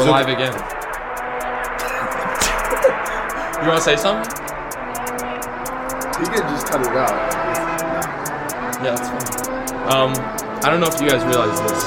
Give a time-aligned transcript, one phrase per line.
[0.00, 0.52] We're live again.
[3.60, 4.24] you want to say something?
[6.16, 7.12] You can just cut it out.
[8.80, 9.12] Yeah, that's
[9.44, 9.60] fine.
[9.92, 10.16] Um,
[10.64, 11.84] I don't know if you guys realize this.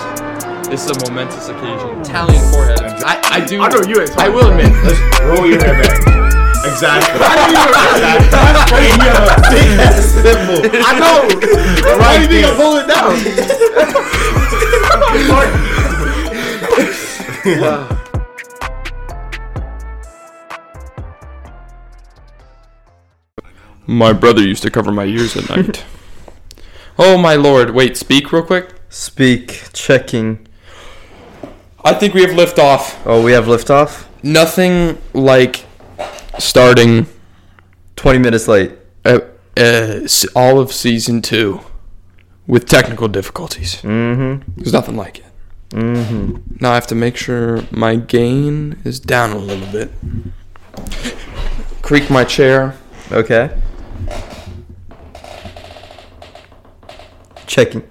[0.69, 2.01] This is a momentous occasion.
[2.01, 2.81] Italian forehead.
[3.01, 3.59] I, I do.
[3.59, 4.69] I know you ain't I will admit.
[5.33, 5.97] Roll your hair back.
[6.69, 7.17] Exactly.
[10.21, 10.69] Simple.
[10.85, 11.33] I know.
[11.97, 13.17] Why do you think I'm pulling it down?
[23.97, 25.85] My brother used to cover my ears at night.
[26.97, 27.71] oh my lord!
[27.71, 28.69] Wait, speak real quick.
[28.89, 30.47] Speak, checking.
[31.83, 33.01] I think we have liftoff.
[33.05, 34.05] Oh, we have liftoff.
[34.23, 35.65] Nothing like
[36.39, 37.07] starting
[37.95, 38.71] 20 minutes late.
[39.05, 39.19] uh,
[39.57, 39.99] uh,
[40.35, 41.61] all of season two
[42.47, 43.81] with technical difficulties.
[43.81, 44.51] Mm-hmm.
[44.57, 45.25] There's nothing like it.
[45.69, 46.57] Mm-hmm.
[46.59, 49.91] Now I have to make sure my gain is down a little bit.
[51.81, 52.75] Creak my chair.
[53.11, 53.55] Okay.
[57.47, 57.83] Checking.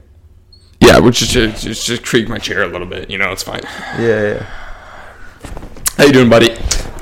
[0.80, 3.08] Yeah, which is just, just just creak my chair a little bit.
[3.08, 3.62] You know, it's fine.
[3.98, 4.46] Yeah, yeah.
[5.96, 6.52] How you doing, buddy?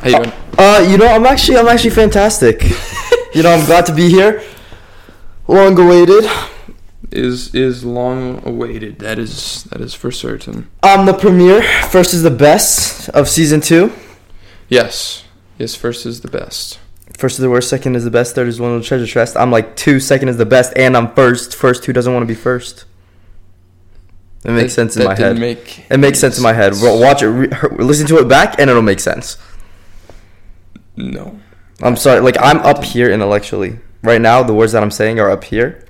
[0.03, 0.33] How you doing?
[0.59, 2.63] Uh, you know, I'm actually, I'm actually fantastic.
[3.35, 4.43] you know, I'm glad to be here.
[5.49, 6.31] Long awaited.
[7.11, 8.99] Is is long awaited.
[8.99, 10.71] That is that is for certain.
[10.83, 11.63] I'm the premiere.
[11.89, 13.93] First is the best of season two.
[14.69, 15.25] Yes.
[15.59, 16.79] Yes, first is the best.
[17.21, 17.69] First is the worst.
[17.69, 18.35] Second is the best.
[18.35, 19.37] Third is one of the treasure chest.
[19.37, 20.01] I'm like two.
[20.01, 21.55] Second is the best, and I'm first.
[21.55, 22.87] First, who doesn't want to be first?
[24.43, 25.39] It makes That- sense in my head.
[25.39, 26.73] Make It makes sense in my head.
[26.81, 29.37] Watch it, re- listen to it back, and it'll make sense.
[30.97, 31.39] No.
[31.83, 34.43] I'm sorry, like I'm up here intellectually right now.
[34.43, 35.87] The words that I'm saying are up here.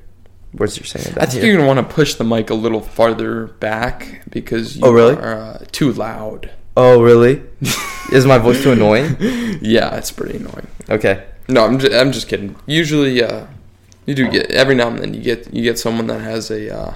[0.54, 1.46] Words you're saying are I think here.
[1.52, 5.14] you're gonna want to push the mic a little farther back because you Oh, really?
[5.14, 6.50] are uh, too loud.
[6.82, 7.42] Oh, really?
[8.10, 9.16] Is my voice too annoying?
[9.62, 10.66] Yeah, it's pretty annoying.
[10.88, 11.26] Okay.
[11.46, 12.56] No, I'm just, I'm just kidding.
[12.64, 13.44] Usually, uh,
[14.06, 16.74] you do get every now and then you get you get someone that has a
[16.74, 16.94] uh,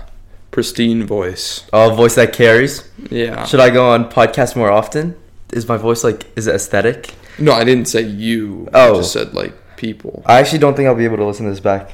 [0.50, 1.66] pristine voice.
[1.74, 2.88] Oh, a voice that carries.
[3.10, 3.44] Yeah.
[3.44, 5.14] Should I go on podcasts more often?
[5.52, 7.12] Is my voice like is it aesthetic?
[7.38, 8.68] No, I didn't say you.
[8.72, 8.96] I Oh.
[8.96, 10.22] just said like people.
[10.24, 11.92] I actually don't think I'll be able to listen to this back.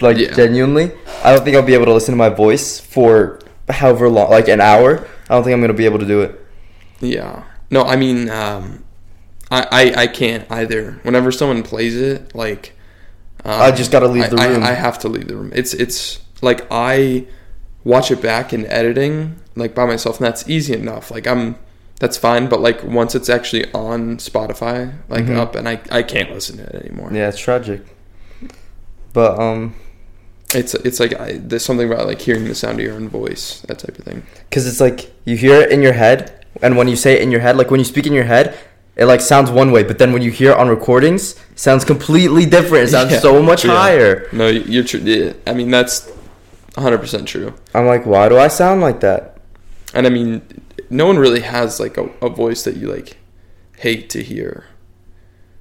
[0.00, 0.32] Like Yeah.
[0.32, 0.92] genuinely,
[1.22, 4.48] I don't think I'll be able to listen to my voice for however long, like
[4.48, 5.06] an hour.
[5.28, 6.45] I don't think I'm gonna be able to do it.
[7.00, 7.44] Yeah.
[7.70, 8.84] No, I mean, um,
[9.50, 10.98] I, I I can't either.
[11.02, 12.72] Whenever someone plays it, like,
[13.44, 14.62] um, I just gotta leave the I- room.
[14.62, 15.52] I, have to leave the room.
[15.54, 17.26] It's it's like I
[17.84, 21.10] watch it back in editing, like by myself, and that's easy enough.
[21.10, 21.56] Like I'm,
[22.00, 22.48] that's fine.
[22.48, 25.36] But like once it's actually on Spotify, like Mhm.
[25.36, 27.10] up, and I I can't listen to it anymore.
[27.12, 27.82] Yeah, it's tragic.
[29.12, 29.74] But um,
[30.54, 33.60] It's it's like I, there's something about like hearing the sound of your own voice,
[33.66, 34.22] that type of thing.
[34.48, 37.30] because it's like you hear it in your head, and when you say it in
[37.30, 38.56] your head, like when you speak in your head,
[38.96, 41.84] it like sounds one way, but then when you hear it on recordings, it sounds
[41.84, 42.84] completely different.
[42.84, 43.20] It sounds Yeah.
[43.20, 43.72] so much Yeah.
[43.72, 44.28] higher.
[44.32, 45.00] No, you're true.
[45.00, 46.08] Yeah, I mean that's
[46.74, 47.54] 100 percent true.
[47.74, 49.38] I'm like, why do I sound like that?
[49.94, 50.42] And I mean,
[50.90, 53.16] no one really has like a, a voice that you like
[53.78, 54.64] hate to hear.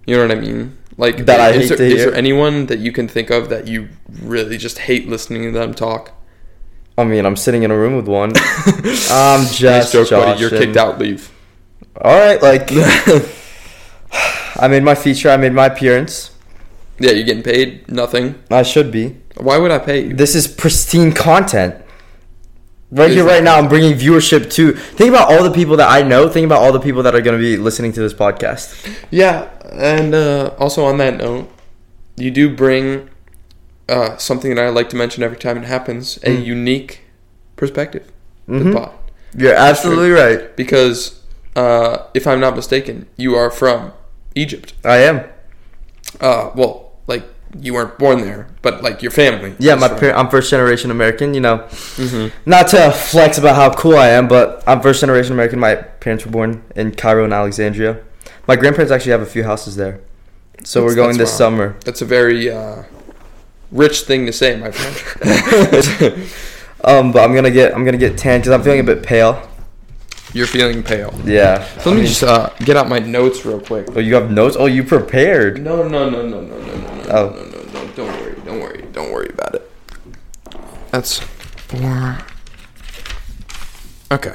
[0.05, 0.77] You know what I mean?
[0.97, 3.49] Like That I is hate there, to Is there anyone that you can think of
[3.49, 3.89] that you
[4.21, 6.11] really just hate listening to them talk?
[6.97, 8.31] I mean, I'm sitting in a room with one.
[9.11, 10.39] I'm Nice just joke, buddy.
[10.39, 10.97] You're kicked out.
[10.97, 11.31] Leave.
[12.01, 12.69] All right, like
[14.57, 15.29] I made my feature.
[15.29, 16.31] I made my appearance.
[16.99, 18.35] Yeah, you're getting paid nothing.
[18.49, 19.17] I should be.
[19.35, 20.13] Why would I pay you?
[20.13, 21.75] This is pristine content.
[22.91, 24.71] Right here, right now, I'm bringing viewership to.
[24.71, 26.29] Think about all the people that I know.
[26.29, 28.73] Think about all the people that are going to be listening to this podcast.
[29.11, 31.51] Yeah, and uh, also on that note,
[32.15, 33.09] you do bring
[33.89, 36.45] uh, something that I like to mention every time it happens: a Mm.
[36.45, 37.01] unique
[37.55, 38.03] perspective.
[38.47, 38.73] to Mhm.
[38.73, 38.91] Pod.
[39.37, 40.55] You're absolutely right.
[40.55, 41.19] because
[41.55, 43.91] uh, if I'm not mistaken, you are from
[44.35, 44.73] Egypt.
[44.83, 45.21] I am.
[46.21, 47.23] Uh, well, like
[47.59, 49.55] you weren't born there, but like your family.
[49.59, 51.33] Yeah, my par- I'm first generation American.
[51.33, 51.57] You know,
[51.97, 52.31] Mhm.
[52.45, 55.59] not to flex about how cool I am, but I'm first generation American.
[55.59, 57.97] My parents were born in Cairo and Alexandria.
[58.47, 59.99] My grandparents actually have a few houses there.
[60.63, 61.37] So That's- we're going this wild.
[61.37, 61.75] summer.
[61.85, 62.83] That's a very uh,
[63.75, 66.29] rich thing to say, my friend.
[66.83, 69.41] Um, but I'm gonna get I'm gonna get tan because I'm feeling a bit pale.
[70.33, 71.11] You're feeling pale.
[71.23, 71.65] Yeah.
[71.79, 73.87] So let me just uh, get out my notes real quick.
[73.95, 74.55] Oh, you have notes?
[74.59, 75.63] Oh, you prepared?
[75.63, 77.29] No, no, no, no, no, no, no, no, Oh.
[77.29, 77.91] no, no, no.
[77.95, 79.71] Don't worry, don't worry, don't worry about it.
[80.91, 82.19] That's four.
[84.11, 84.33] Okay.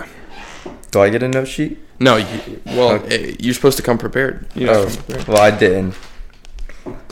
[0.90, 1.78] Do I get a note sheet?
[2.00, 3.26] No, you, well, Okay.
[3.32, 4.46] hey, you're supposed to come prepared.
[4.56, 5.28] You know, Oh, prepared.
[5.28, 5.94] well, I didn't.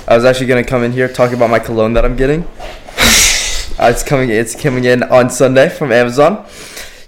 [0.08, 2.46] I was actually gonna come in here talk about my cologne that I'm getting.
[3.80, 4.28] Uh, it's coming.
[4.28, 6.44] It's coming in on Sunday from Amazon.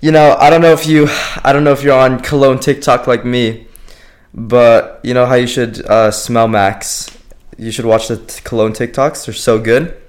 [0.01, 1.09] you know, I don't know if you,
[1.43, 3.67] I don't know if you're on cologne TikTok like me,
[4.33, 7.11] but you know how you should uh, smell Max.
[7.59, 9.27] You should watch the t- cologne TikToks.
[9.27, 10.01] They're so good.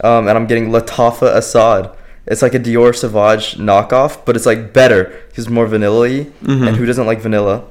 [0.00, 1.90] Um, and I'm getting Lattafa Asad.
[2.24, 6.28] It's like a Dior Sauvage knockoff, but it's like better because more vanilla-y.
[6.44, 6.68] Mhm.
[6.68, 7.64] And who doesn't like vanilla?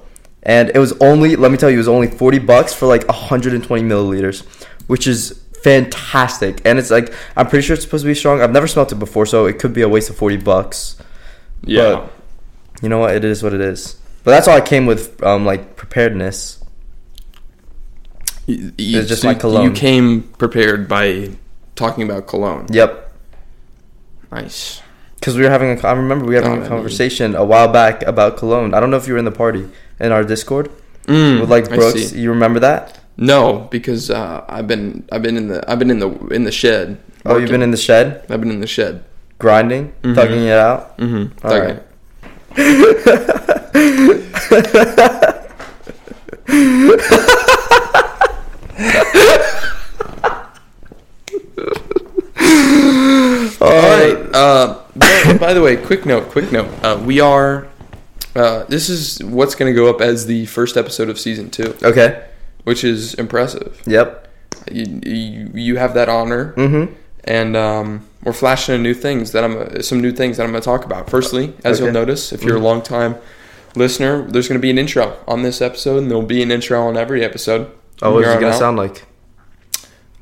[0.46, 3.08] And it was only, let me tell you, it was only 40 bucks for like
[3.08, 4.46] 120 milliliters,
[4.86, 6.62] which is fantastic.
[6.64, 8.42] And it's like, I'm pretty sure it's supposed to be strong.
[8.42, 11.02] I've never smelled it before, so it could be a waste of 40 bucks.
[11.64, 12.08] Yeah.
[12.84, 13.16] You know what?
[13.16, 14.00] It is what it is.
[14.24, 16.64] But that's all I came with, um, like preparedness.
[18.46, 19.64] You, It's just so my cologne.
[19.64, 21.32] You came prepared by
[21.76, 22.68] talking about cologne.
[22.70, 23.12] Yep.
[24.32, 24.84] Nice.
[25.16, 28.04] Because we were having, a, I remember we were having a conversation a while back
[28.04, 28.76] about cologne.
[28.76, 29.68] I don't know if you were in the party
[30.00, 30.70] in our Discord
[31.08, 32.14] Mm, with like Brooks.
[32.14, 32.98] You remember that?
[33.16, 36.52] No, because uh, I've been I've been in the I've been in the in the
[36.52, 36.98] shed.
[37.26, 39.04] Oh, you've been in the shed I've been in the shed.
[39.38, 40.16] grinding, Mhm.
[40.16, 40.98] thugging it out.
[40.98, 41.46] Mm-hmm.
[41.46, 41.82] All right.
[53.62, 54.18] All right.
[54.34, 56.30] Uh, by, by the way, quick note.
[56.30, 56.68] Quick note.
[56.84, 57.68] Uh, we are.
[58.36, 61.74] Uh, this is what's going to go up as the first episode of season two,
[61.84, 62.24] Okay.
[62.66, 63.82] which is impressive.
[63.86, 64.28] Yep.
[64.72, 66.94] You you, you have that honor, Mm-hmm.
[67.26, 70.66] and um, we're flashing new things that I'm some new things that I'm going to
[70.66, 71.10] talk about.
[71.10, 72.62] Firstly, as you'll notice, if you're Mhm.
[72.62, 73.16] a long time
[73.76, 76.82] listener, there's going to be an intro on this episode, and there'll be an intro
[76.88, 77.70] on every episode.
[78.02, 79.06] Oh, what's it gonna sound like?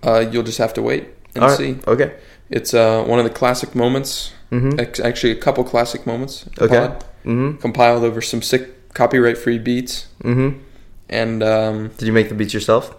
[0.03, 1.57] Uh, you'll just have to wait and right.
[1.57, 1.77] see.
[1.87, 2.13] Okay.
[2.49, 4.33] It's uh, one of the classic moments.
[4.53, 5.05] Mm-hmm.
[5.05, 6.45] Actually, a couple classic moments.
[6.59, 6.77] Okay.
[6.87, 7.57] pod, Mm-hmm.
[7.61, 10.59] compiled over some sick copyright-free beats, Mm-hmm.
[11.09, 12.95] and um, Did you make the beats yourself?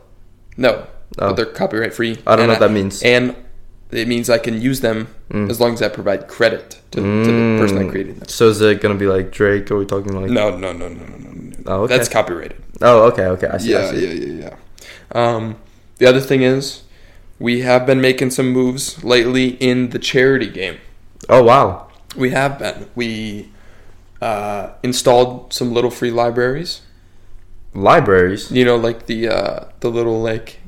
[0.57, 0.87] no,
[1.19, 1.29] Oh.
[1.29, 2.19] but they're copyright-free.
[2.27, 3.03] I don't know what that means.
[3.03, 3.37] And
[3.93, 5.49] it means I can use them Mm.
[5.51, 8.29] as long as I provide credit to, to the person that created them.
[8.29, 9.71] So is it gonna be like Drake?
[9.71, 10.31] Are we talking like?
[10.31, 11.53] No, no, no, no, no, no.
[11.67, 11.97] Oh, okay.
[11.97, 12.57] That's copyrighted.
[12.83, 13.47] Oh, okay, okay.
[13.49, 13.75] I see.
[13.75, 14.07] I yeah, see.
[14.07, 14.57] yeah, yeah, yeah.
[15.13, 15.57] Um,
[15.99, 16.83] the other thing is,
[17.39, 20.77] we have been making some moves lately in the charity game.
[21.29, 21.89] Oh wow.
[22.17, 22.89] We have been.
[22.95, 23.51] We
[24.21, 26.83] uh, installed some little free libraries.
[27.75, 28.51] Libraries.
[28.51, 30.61] You know, like the uh, the little like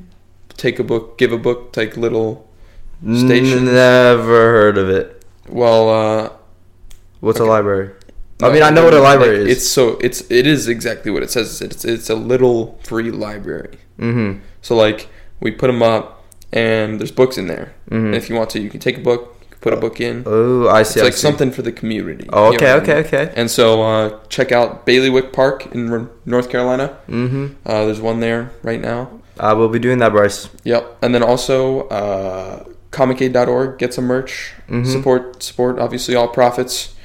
[0.57, 2.45] take a book, give a book, take little.
[3.03, 3.65] Station.
[3.65, 5.23] Never heard of it.
[5.47, 6.29] Well, uh,
[7.19, 7.47] What's Okay.
[7.47, 7.91] a library?
[8.41, 9.57] I mean, I know what a library like, is.
[9.57, 11.61] It's so it's it is exactly what it says.
[11.61, 13.77] It's it's a little free library.
[13.99, 14.39] Mm-hmm.
[14.61, 15.07] So like
[15.39, 17.73] we put them up, and there's books in there.
[17.89, 18.05] Mhm.
[18.05, 19.36] And if you want to, you can take a book,
[19.67, 20.23] put a book in.
[20.25, 21.01] Oh, I It's see.
[21.01, 21.19] I like see.
[21.27, 22.25] something for the community.
[22.31, 22.83] Oh, know okay, I mean?
[22.83, 23.33] okay, okay.
[23.35, 26.97] And so uh, check out Baileywick Park in North Carolina.
[27.09, 27.45] Mm-hmm.
[27.65, 28.99] Uh, there's one there right now.
[29.39, 30.49] I will be doing that, Bryce.
[30.63, 30.97] Yep.
[31.03, 33.77] And then also uh, comicaid.org.
[33.77, 34.53] Get some merch.
[34.69, 34.85] Mhm.
[34.85, 35.79] Support support.
[35.79, 36.95] Obviously, all profits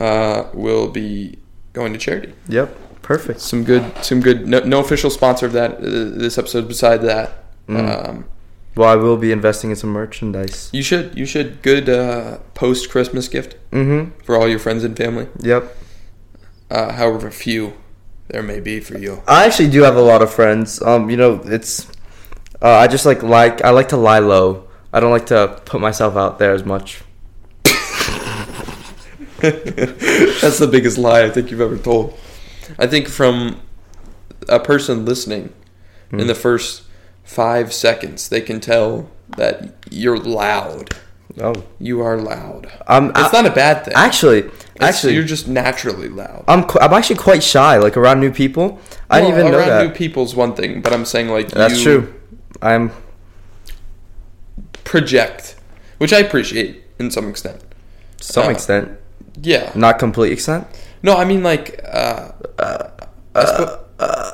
[0.00, 1.38] uh, will be
[1.72, 2.32] going to charity.
[2.48, 2.68] Yep.
[3.02, 3.40] Perfect.
[3.40, 4.46] Some good some good.
[4.46, 6.66] No, no official sponsor of that uh, this episode.
[6.68, 7.28] Beside that,
[7.68, 8.08] Mm.
[8.08, 8.24] um,
[8.74, 10.70] Well, I will be investing in some merchandise.
[10.72, 14.20] you should you should good uh, post Christmas gift Mm-hmm.
[14.24, 15.28] for all your friends and family.
[15.40, 15.76] Yep.
[16.70, 17.72] Uh, however few
[18.28, 19.22] there may be for you.
[19.28, 20.80] I actually do have a lot of friends.
[20.82, 21.86] Um, you know, it's.
[22.62, 24.68] Uh, I just like like I like to lie low.
[24.92, 27.02] I don't like to put myself out there as much.
[29.40, 32.14] That's the biggest lie I think you've ever told.
[32.78, 33.60] I think from
[34.48, 35.52] a person listening
[36.10, 36.20] Hmm.
[36.20, 36.82] in the first
[37.32, 40.94] five seconds, they can tell that you're loud.
[41.40, 42.70] Oh, You are loud.
[42.86, 43.94] I'm It's I- not a bad thing.
[43.96, 46.44] actually It's- actually you're just naturally loud.
[46.46, 48.78] I'm qu- I'm actually quite shy, like around new people.
[49.08, 49.68] I didn't even know that.
[49.68, 52.14] around new people's one thing, but I'm saying like That's you true.
[52.60, 52.90] I'm
[54.84, 55.56] project,
[55.98, 57.60] which I appreciate in some extent.
[58.20, 58.90] some Uh, extent,
[59.40, 59.70] Yeah.
[59.74, 60.66] not complete extent.
[61.02, 62.28] No, I mean like uh,
[63.34, 64.30] I suppo- Uh,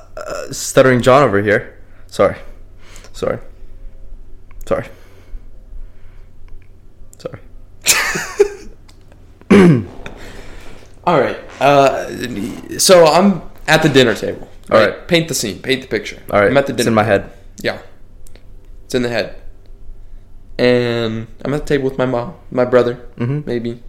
[0.51, 1.75] stuttering John over here.
[2.09, 2.37] Sorry,
[3.19, 3.39] sorry,
[4.67, 4.87] sorry,
[7.19, 7.41] sorry.
[11.05, 11.39] All right.
[11.61, 14.47] Uh, so I'm at the dinner table.
[14.71, 14.91] All right?
[14.91, 15.09] right.
[15.09, 15.59] Paint the scene.
[15.61, 16.21] Paint the picture.
[16.31, 16.81] All right, I'm at the dinner.
[16.83, 17.23] it's in my table.
[17.25, 17.33] head.
[17.63, 17.79] Yeah.
[18.85, 19.37] It's in the head.
[20.59, 23.47] And I'm at the table with my mom, my brother, Mhm.
[23.47, 23.83] maybe.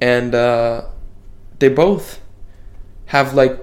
[0.00, 0.86] And uh,
[1.58, 2.20] they both
[3.06, 3.54] have like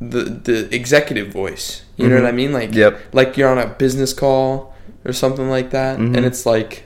[0.00, 1.82] the the executive voice.
[1.96, 2.22] You know Mhm.
[2.22, 2.52] what I mean?
[2.52, 2.98] Like Yep.
[3.12, 4.74] like you're on a business call
[5.04, 6.16] or something like that, Mhm.
[6.16, 6.82] and it's like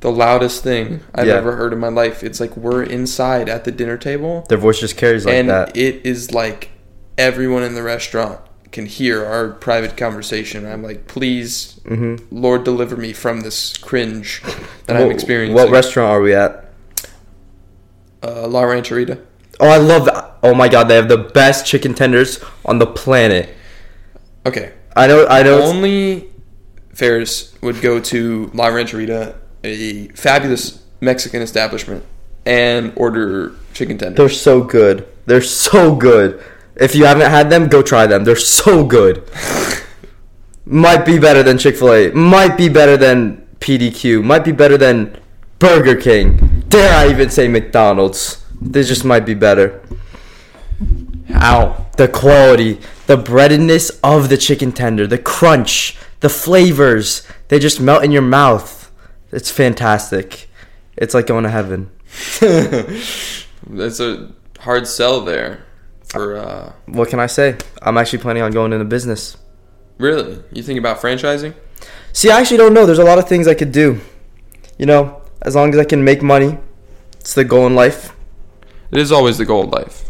[0.00, 1.34] the loudest thing I've Yeah.
[1.36, 2.22] ever heard in my life.
[2.22, 5.74] It's like we're inside at the dinner table, Their voice just carries like and that.
[5.76, 6.68] it is like
[7.16, 8.38] everyone in the restaurant
[8.72, 10.66] can hear our private conversation.
[10.66, 14.42] I'm like, please, hmm Lord, deliver me from this cringe
[14.86, 15.54] that I'm experiencing.
[15.54, 16.70] What restaurant are we at?
[18.22, 19.18] Uh, La Rancherita.
[19.60, 20.38] Oh, I love that.
[20.42, 23.54] Oh my god, they have the best chicken tenders on the planet.
[24.46, 24.72] Okay.
[24.96, 25.26] I know.
[25.26, 25.62] I know.
[25.62, 26.28] Only
[26.92, 32.04] Faris would go to La Rancherita, a fabulous Mexican establishment,
[32.46, 34.16] and order chicken tenders.
[34.16, 35.08] They're so good.
[35.26, 36.42] They're so good.
[36.76, 38.24] If you haven't had them, go try them.
[38.24, 39.28] They're so good.
[40.66, 42.10] Might be better than Chick Fil A.
[42.12, 44.24] Might be better than PDQ.
[44.24, 45.18] Might be better than
[45.58, 46.64] Burger King.
[46.68, 48.43] Dare I even say McDonald's?
[48.64, 49.80] They just might be better.
[51.28, 51.86] How?
[51.96, 58.02] The quality, the breadedness of the chicken tender, the crunch, the flavors, they just melt
[58.04, 58.90] in your mouth.
[59.30, 60.48] It's fantastic.
[60.96, 61.90] It's like going to heaven.
[62.40, 65.64] That's a hard sell there.
[66.08, 67.56] For uh, What can I say?
[67.82, 69.36] I'm actually planning on going into business.
[69.98, 71.54] really, you think about franchising?
[72.12, 72.86] See, I actually don't know.
[72.86, 74.00] There's a lot of things I could do.
[74.78, 76.58] You know, as long as I can make money,
[77.18, 78.13] it's the goal in life.
[78.94, 80.04] It is always the goal of life.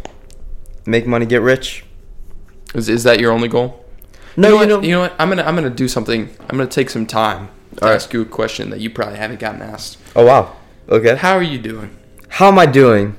[0.84, 1.86] Make money, get rich.
[2.74, 3.82] Is, is that your only goal?
[4.36, 4.84] No, you know, you know, what?
[4.84, 5.14] You know what?
[5.18, 6.28] I'm gonna I'm gonna do something.
[6.50, 9.62] I'm gonna take some time to ask you a question that you probably haven't gotten
[9.62, 9.96] asked.
[10.14, 10.54] Oh wow.
[10.90, 11.16] Okay.
[11.16, 11.96] How are you doing?
[12.28, 13.16] How am I doing?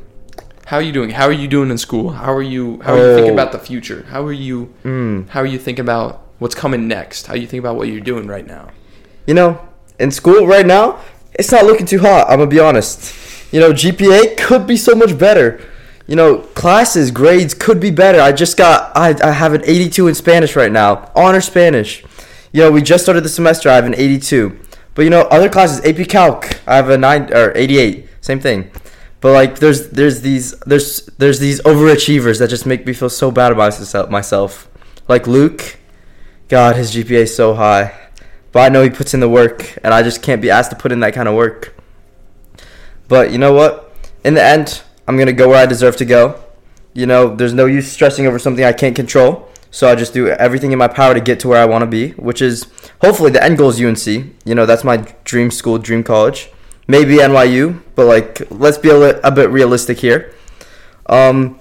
[0.67, 1.09] How are you doing?
[1.09, 2.11] How are you doing in school?
[2.11, 2.79] How are you?
[2.81, 3.33] How are you thinking Oh.
[3.41, 4.05] about the future?
[4.09, 4.71] How are you?
[4.83, 5.29] Mm.
[5.29, 7.25] How are you thinking about what's coming next?
[7.25, 8.69] How you think about what you're doing right now?
[9.25, 9.67] You know,
[9.99, 10.99] in school right now,
[11.33, 12.29] it's not looking too hot.
[12.29, 13.15] I'm gonna be honest.
[13.55, 15.61] You know, GPA could be so much better.
[16.07, 18.19] You know, classes, grades could be better.
[18.19, 22.03] I just got, I, I have an 82 in Spanish right now, honor Spanish.
[22.51, 23.69] You know, we just started the semester.
[23.69, 24.59] I have an 82.
[24.93, 28.09] But you know, other classes, AP Calc, I have a nine or 88.
[28.19, 28.71] Same thing.
[29.21, 33.31] But like, there's there's these there's there's these overachievers that just make me feel so
[33.31, 34.11] bad about.
[34.11, 34.69] Myself,
[35.07, 35.77] like Luke.
[36.49, 37.97] God, his GPA is so high.
[38.51, 40.75] But I know he puts in the work, and I just can't be asked to
[40.75, 41.74] put in that kind of work.
[43.07, 43.93] But you know what?
[44.23, 46.41] In the end, I'm gonna go where I deserve to go.
[46.93, 49.49] You know, there's no use stressing over something I can't control.
[49.69, 51.85] So I just do everything in my power to get to where I want to
[51.85, 52.65] be, which is
[53.01, 54.33] hopefully the end goal is UNC.
[54.45, 56.49] You know, that's my dream school, dream college.
[56.87, 60.33] Maybe NYU, but like, let's be a, li- a bit realistic here.
[61.07, 61.59] Um,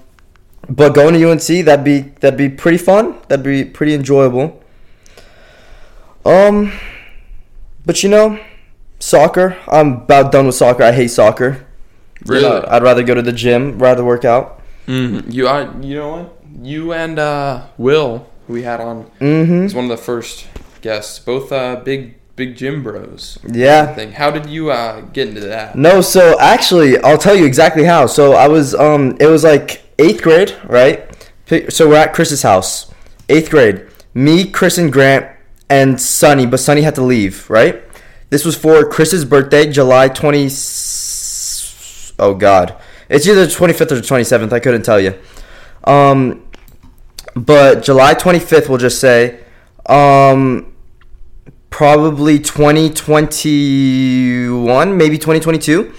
[0.68, 3.18] but going to UNC, that'd be that'd be pretty fun.
[3.26, 4.62] That'd be pretty enjoyable.
[6.24, 6.72] Um,
[7.84, 8.38] but you know,
[9.04, 9.56] soccer.
[9.68, 10.82] I'm about done with soccer.
[10.82, 11.66] I hate soccer.
[12.26, 12.66] You know, Really?
[12.66, 14.62] I'd rather go to the gym, rather work out.
[14.86, 15.62] Mm, you are.
[15.82, 16.40] You know what?
[16.62, 19.64] You and uh, Will, who we had on, Mm-hmm.
[19.66, 20.46] is one of the first
[20.80, 21.18] guests.
[21.18, 23.38] Both uh, big big gym bros.
[23.46, 23.94] Yeah.
[23.94, 24.12] Thing.
[24.12, 25.76] How did you uh, get into that?
[25.76, 28.06] No, so actually, I'll tell you exactly how.
[28.06, 30.98] So I was, um, it was like eighth grade, right?
[31.68, 32.90] So we're at Chris's house,
[33.28, 33.86] eighth grade.
[34.14, 35.26] Me, Chris, and Grant,
[35.68, 37.83] and Sonny, but Sonny had to leave, right?
[38.34, 40.46] This was for Chris's birthday, July twenty.
[42.18, 42.74] Oh God,
[43.08, 44.52] it's either the twenty fifth or the twenty seventh.
[44.52, 45.16] I couldn't tell you.
[45.84, 46.44] Um,
[47.36, 49.38] but July twenty fifth, we'll just say.
[49.86, 50.74] Um,
[51.70, 55.94] probably 2021, maybe 2022.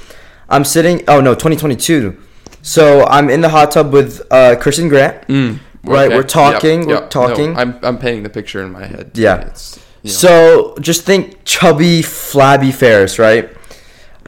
[0.50, 1.06] I'm sitting.
[1.08, 2.22] Oh no, 2022.
[2.62, 5.26] So I'm in the hot tub with uh, Chris and Grant.
[5.30, 7.56] Mm, Right, we're talking, we're No, talking.
[7.56, 9.12] I'm I'm painting the picture in my head.
[9.14, 9.38] Yeah.
[9.48, 9.80] It's,
[10.12, 13.50] So just think chubby, flabby Faris, right?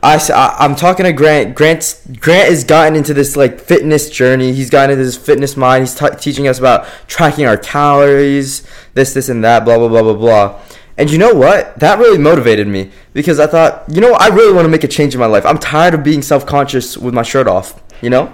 [0.03, 1.55] I, am talking to Grant.
[1.55, 4.53] Grant's, Grant has gotten into this like fitness journey.
[4.53, 5.83] He's gotten into this fitness mind.
[5.83, 10.03] He's t- teaching us about tracking our calories, this, this, and that, blah, blah, blah,
[10.03, 10.61] blah, blah.
[10.97, 11.79] And you know what?
[11.79, 14.87] That really motivated me because I thought, you know, I really want to make a
[14.87, 15.45] change in my life.
[15.45, 18.33] I'm tired of being self conscious with my shirt off, you know?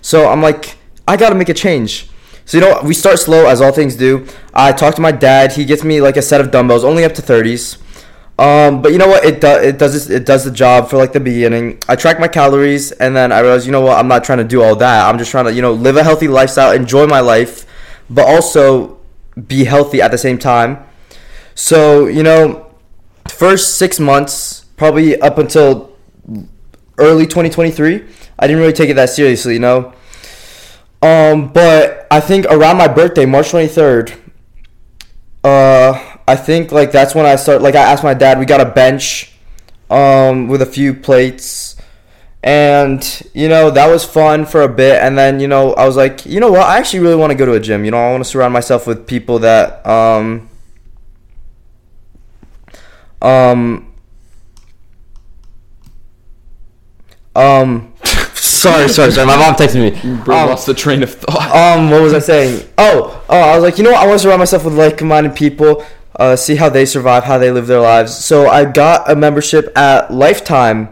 [0.00, 0.76] So I'm like,
[1.06, 2.08] I got to make a change.
[2.48, 4.26] So you know, we start slow as all things do.
[4.54, 5.52] I talk to my dad.
[5.52, 7.76] He gets me like a set of dumbbells, only up to 30s.
[8.38, 9.22] Um, but you know what?
[9.22, 11.78] It it does it does the job for like the beginning.
[11.90, 13.98] I track my calories, and then I realize, you know what?
[13.98, 15.06] I'm not trying to do all that.
[15.06, 17.66] I'm just trying to you know live a healthy lifestyle, enjoy my life,
[18.08, 18.98] but also
[19.46, 20.82] be healthy at the same time.
[21.54, 22.74] So you know,
[23.28, 25.94] first six months, probably up until
[26.96, 28.06] early 2023,
[28.38, 29.52] I didn't really take it that seriously.
[29.52, 29.92] You know.
[31.00, 34.18] Um, but I think around my birthday, March 23rd,
[35.44, 37.62] uh, I think like that's when I start.
[37.62, 39.32] Like I asked my dad, we got a bench,
[39.90, 41.76] um, with a few plates,
[42.42, 45.00] and you know that was fun for a bit.
[45.02, 47.38] And then you know I was like, you know what, I actually really want to
[47.38, 47.84] go to a gym.
[47.84, 50.48] You know, I want to surround myself with people that um,
[53.22, 53.94] um,
[57.34, 57.94] um.
[58.58, 59.26] Sorry, sorry, sorry.
[59.26, 60.22] My mom texted me.
[60.24, 61.54] Bro, Um, lost the train of thought.
[61.54, 62.68] um, what was I saying?
[62.78, 64.02] Oh, oh, I was like, you know what?
[64.02, 65.84] I want to surround myself with like-minded people.
[66.16, 68.14] Uh, see how they survive, how they live their lives.
[68.16, 70.88] So I got a membership at Lifetime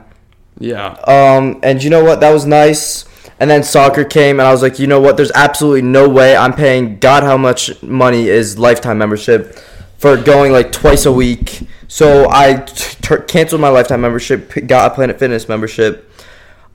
[0.61, 0.91] Yeah.
[1.07, 2.21] Um, and you know what?
[2.21, 3.05] That was nice.
[3.41, 5.17] And then soccer came, and I was like, you know what?
[5.19, 9.59] There's absolutely no way I'm paying God how much money is lifetime membership
[9.99, 11.63] for going like twice a week.
[11.89, 16.06] So I t- t- canceled my lifetime membership, got a Planet Fitness membership.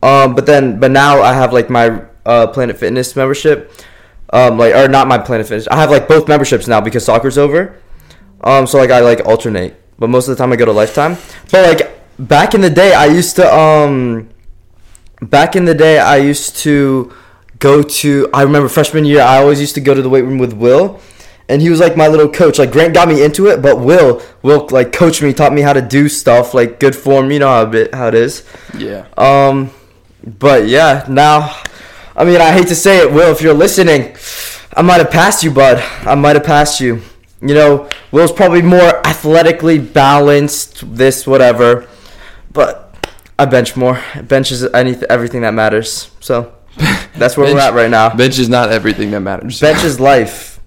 [0.02, 3.72] Um, but then, but now I have like my uh, Planet Fitness membership.
[4.34, 5.68] Um, like or not my Planet Fitness.
[5.68, 7.78] I have like both memberships now because soccer's over.
[8.44, 11.18] Um, so like I like alternate, but most of the time I go to Lifetime.
[11.52, 14.30] But like back in the day, I used to um,
[15.22, 17.14] back in the day I used to
[17.60, 18.30] go to.
[18.34, 21.02] I remember freshman year, I always used to go to the weight room with Will,
[21.50, 22.58] and he was like my little coach.
[22.58, 25.74] Like Grant got me into it, but Will Will like coached me, taught me how
[25.74, 27.32] to do stuff like good form.
[27.32, 28.44] You know how it how it is.
[28.78, 29.06] Yeah.
[29.18, 29.72] Um,
[30.24, 31.56] but yeah, now,
[32.16, 34.16] I mean, I hate to say it, Will, if you're listening,
[34.76, 35.84] I might have passed you, bud.
[36.06, 37.02] I might have passed you.
[37.42, 41.88] You know, Will's probably more athletically balanced, this, whatever.
[42.54, 42.96] But
[43.40, 44.00] I bench more.
[44.24, 46.12] Bench is anything, everything that matters.
[46.20, 46.54] So
[47.16, 48.16] that's where we're at right now.
[48.16, 49.60] Bench is not everything that matters.
[49.60, 50.60] Bench is life.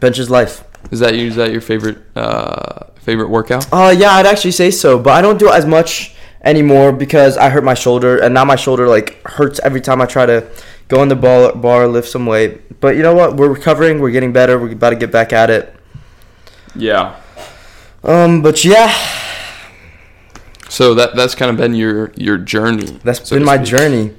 [0.00, 0.64] Bench is life.
[0.90, 1.26] Is that you?
[1.28, 3.66] Is that your favorite uh, favorite workout?
[3.72, 6.15] Uh, yeah, I'd actually say so, but I don't do it as much
[6.46, 10.06] anymore because I hurt my shoulder, and now my shoulder like hurts every time I
[10.06, 10.48] try to
[10.88, 12.80] go in the bar, bar lift some weight.
[12.80, 13.36] But you know what?
[13.36, 14.00] We're recovering.
[14.00, 14.58] We're getting better.
[14.58, 15.74] We're about to get back at it.
[16.74, 17.16] Yeah.
[18.04, 18.94] Um, but yeah,
[20.68, 22.98] So that that's kind of been your your journey.
[23.02, 24.14] that's so been my journey.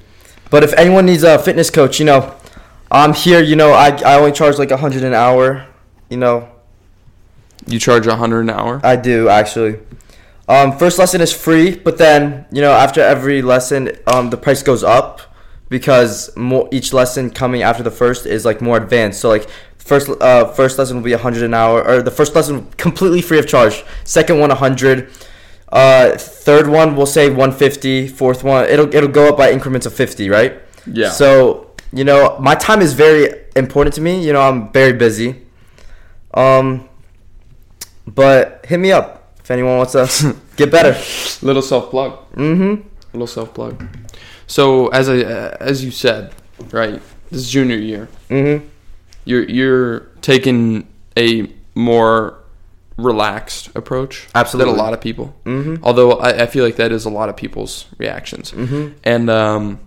[0.50, 2.34] But if anyone needs a fitness coach, you know,
[2.90, 3.40] I'm here.
[3.42, 5.66] You know, I I only charge like a hundred an hour.
[6.10, 6.48] You know,
[7.66, 8.80] You charge a hundred an hour.
[8.84, 9.78] I do actually.
[10.48, 14.62] Um, first lesson is free, but then you know after every lesson, um, the price
[14.62, 15.20] goes up
[15.68, 19.20] because more each lesson coming after the first is like more advanced.
[19.20, 22.34] So like first uh, first lesson will be a hundred an hour, or the first
[22.34, 23.84] lesson completely free of charge.
[24.04, 25.10] Second one a hundred.
[25.70, 28.08] Uh, third one we'll say 150.
[28.08, 30.62] Fourth one it'll it'll go up by increments of 50, right?
[30.86, 31.10] Yeah.
[31.10, 34.24] So you know my time is very important to me.
[34.24, 35.42] You know I'm very busy.
[36.32, 36.88] Um,
[38.06, 39.17] but hit me up
[39.48, 40.92] if anyone wants to get better.
[41.40, 42.18] Little self plug.
[42.34, 42.86] Mm-hmm.
[43.14, 43.82] Little self plug.
[44.46, 46.34] So as I uh, as you said,
[46.70, 47.00] right?
[47.30, 48.08] This is junior year.
[48.28, 48.66] Mm-hmm.
[49.24, 52.36] You're you're taking a more
[52.98, 54.70] relaxed approach Absolutely.
[54.72, 55.34] than a lot of people.
[55.46, 55.82] Mm-hmm.
[55.82, 58.52] Although I, I feel like that is a lot of people's reactions.
[58.52, 58.98] Mm-hmm.
[59.04, 59.80] And um,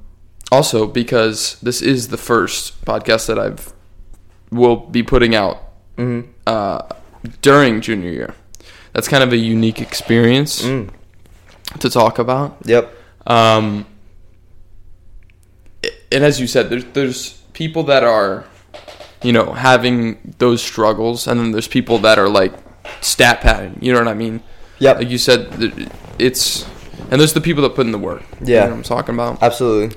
[0.51, 3.73] also because this is the first podcast that I've
[4.51, 6.31] will be putting out Mm-hmm.
[6.47, 6.79] uh,
[7.43, 8.33] during junior year.
[8.93, 10.89] That's kind of a unique experience Mm.
[11.79, 12.57] to talk about.
[12.65, 12.93] Yep.
[13.25, 13.85] Um,
[16.11, 18.45] and as you said, there's there's people that are,
[19.23, 22.53] you know, having those struggles, and then there's people that are like
[23.01, 23.77] stat padding.
[23.81, 24.41] You know what I mean?
[24.79, 24.97] Yep.
[24.97, 26.65] Like you said, it's
[27.09, 28.23] and there's the people that put in the work.
[28.41, 28.61] You Yeah.
[28.65, 29.41] know what I'm talking about.
[29.41, 29.95] Absolutely.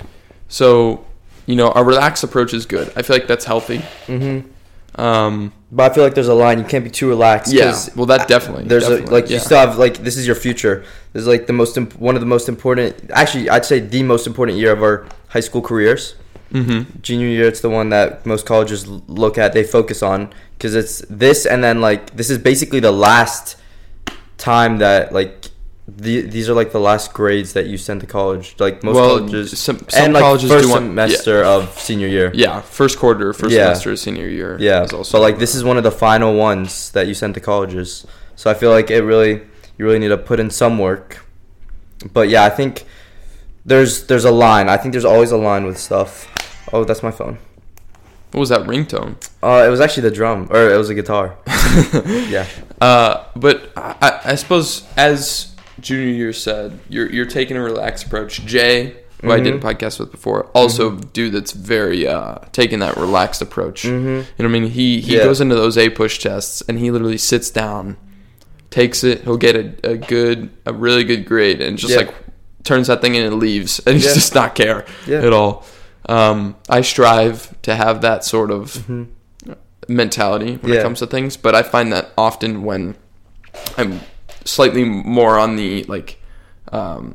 [0.48, 1.04] So,
[1.46, 2.92] you know, a relaxed approach is good.
[2.96, 3.78] I feel like that's healthy.
[4.06, 4.48] Mm-hmm.
[4.96, 6.58] Um, But I feel like there's a line.
[6.58, 7.52] You can't be too relaxed.
[7.52, 7.76] Yeah.
[7.96, 8.64] Well, that definitely.
[8.64, 10.84] There's a, definitely, like you still have like this is your future.
[11.12, 13.10] This is like the most imp- one of the most important.
[13.10, 16.14] Actually, I'd say the most important year of our high school careers.
[16.52, 17.00] Mm-hmm.
[17.02, 19.52] Junior year, it's the one that most colleges look at.
[19.52, 23.56] They focus on because it's this, and then like this is basically the last
[24.38, 25.46] time that like
[25.86, 28.54] the, these are like the last grades that you send to college.
[28.58, 32.08] Like most Well, colleges, some- some and like colleges first do want- semester of senior
[32.08, 32.30] year.
[32.34, 33.64] Yeah, first quarter, first Yeah.
[33.64, 34.56] semester, of senior year.
[34.60, 37.34] Yeah, is also but like this is one of the final ones that you send
[37.34, 38.06] to colleges.
[38.36, 39.42] So I feel like it really,
[39.78, 41.24] you really need to put in some work.
[42.12, 42.84] But yeah, I think
[43.66, 44.68] there's there's a line.
[44.68, 46.28] I think there's always a line with stuff.
[46.72, 47.38] Oh, that's my phone.
[48.32, 49.14] What was that ringtone?
[49.42, 51.36] Uh, it was actually the drum, or it was a guitar.
[52.28, 52.46] yeah.
[52.80, 55.53] Uh, but I- I suppose as
[55.84, 58.44] junior year said, you're you're taking a relaxed approach.
[58.44, 59.62] Jay, who I did a Mhm.
[59.62, 63.84] podcast with before, also dude that's very uh taking that relaxed approach.
[63.84, 63.92] Mhm.
[63.92, 64.70] You know what I mean?
[64.70, 65.24] He he Yeah.
[65.24, 67.96] goes into those APUSH tests and he literally sits down,
[68.70, 69.22] takes it.
[69.24, 71.98] He'll get a, a good, a really good grade, and just Yeah.
[72.00, 72.14] like
[72.64, 74.14] turns that thing in and leaves, and he Yeah.
[74.14, 75.64] just not care at all.
[76.06, 79.06] Um, I strive to have that sort of Mhm.
[79.88, 82.94] mentality when it comes to things, but I find that often when
[83.76, 84.00] I'm
[84.44, 86.20] slightly more on the like
[86.72, 87.14] um,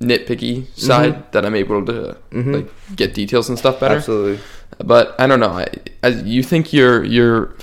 [0.00, 2.54] nitpicky side, that I'm able to Mhm.
[2.54, 3.96] like get details and stuff better.
[3.96, 4.38] Absolutely.
[4.84, 5.50] But I don't know.
[5.50, 5.66] I,
[6.02, 7.54] I, you think you're you're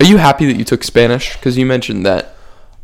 [0.00, 1.34] are you happy that you took Spanish?
[1.36, 2.34] Because you mentioned that.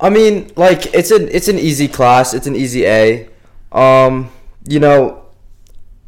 [0.00, 2.32] I mean, like it's an it's an easy class.
[2.34, 3.28] It's an easy A.
[3.72, 4.30] Um,
[4.68, 5.22] you know,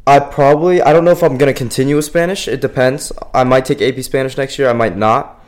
[0.07, 2.47] I probably I don't know if I'm gonna continue with Spanish.
[2.47, 3.11] It depends.
[3.33, 4.69] I might take AP Spanish next year.
[4.69, 5.40] I might not.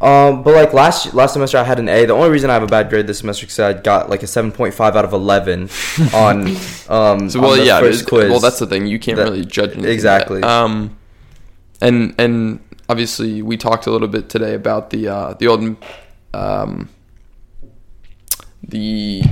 [0.00, 2.06] Um, but like last last semester, I had an A.
[2.06, 4.26] The only reason I have a bad grade this semester because I got like a
[4.26, 5.68] seven point five out of eleven
[6.14, 6.46] on
[6.88, 7.80] um So on well, the yeah.
[7.80, 8.30] first quiz.
[8.30, 8.86] Well, that's the thing.
[8.86, 10.40] You can't That- really judge anything exactly.
[10.40, 10.48] yet.
[10.48, 10.96] Um,
[11.82, 15.76] and and obviously we talked a little bit today about the uh, the old
[16.32, 16.88] um,
[18.70, 19.22] the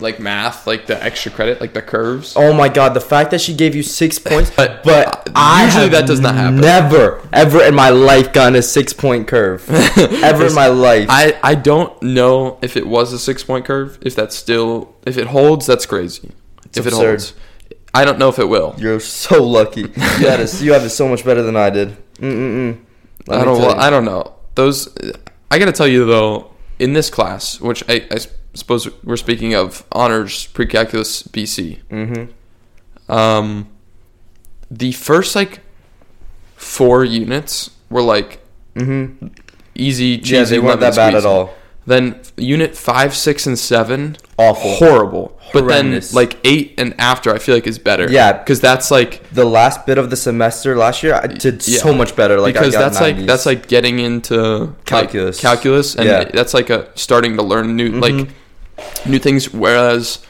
[0.00, 2.34] like math, like the extra credit, like the curves.
[2.36, 5.88] Oh my god, the fact that she gave you six points, But, but, I usually
[5.90, 6.60] that does not happen.
[6.60, 9.68] Never, ever in my life gotten a six point curve.
[9.98, 11.06] ever in my life.
[11.10, 13.98] I, I don't know if it was a six point curve.
[14.02, 16.32] If that's still if it holds, that's crazy.
[16.74, 17.34] if it holds,
[17.94, 18.74] I don't know if it will.
[18.78, 19.82] You're so lucky.
[19.82, 20.60] You had it.
[20.60, 21.96] You have it so much better than I did.
[22.16, 22.80] Mm-mm-mm.
[23.28, 23.58] I don't.
[23.58, 23.78] Well.
[23.78, 24.34] I don't know.
[24.54, 24.88] Those.
[25.50, 28.18] I got to tell you though, in this class, which I, I
[28.54, 31.78] suppose we're speaking of honors pre-calculus BC.
[31.90, 33.12] Mm-hmm.
[33.12, 33.68] Um,
[34.70, 35.60] the first like
[36.56, 38.38] four units were like
[38.74, 39.26] Mm-hmm.
[39.74, 40.34] easy, cheesy.
[40.34, 41.52] Yeah, they weren't that bad at all.
[41.84, 44.76] Then unit five, six, and seven, Awful.
[44.76, 45.38] horrible.
[45.52, 48.10] But then like eight and after, I feel like is better.
[48.10, 48.32] Yeah.
[48.32, 51.80] because that's like The last bit of the semester last year, I did Yeah.
[51.80, 52.40] so much better.
[52.40, 55.38] Like I because that's like that's like getting into like, Calculus.
[55.40, 56.24] calculus, and Yeah.
[56.32, 58.28] that's like a starting to learn new like Mhm.
[59.06, 59.52] New things.
[59.52, 60.24] Whereas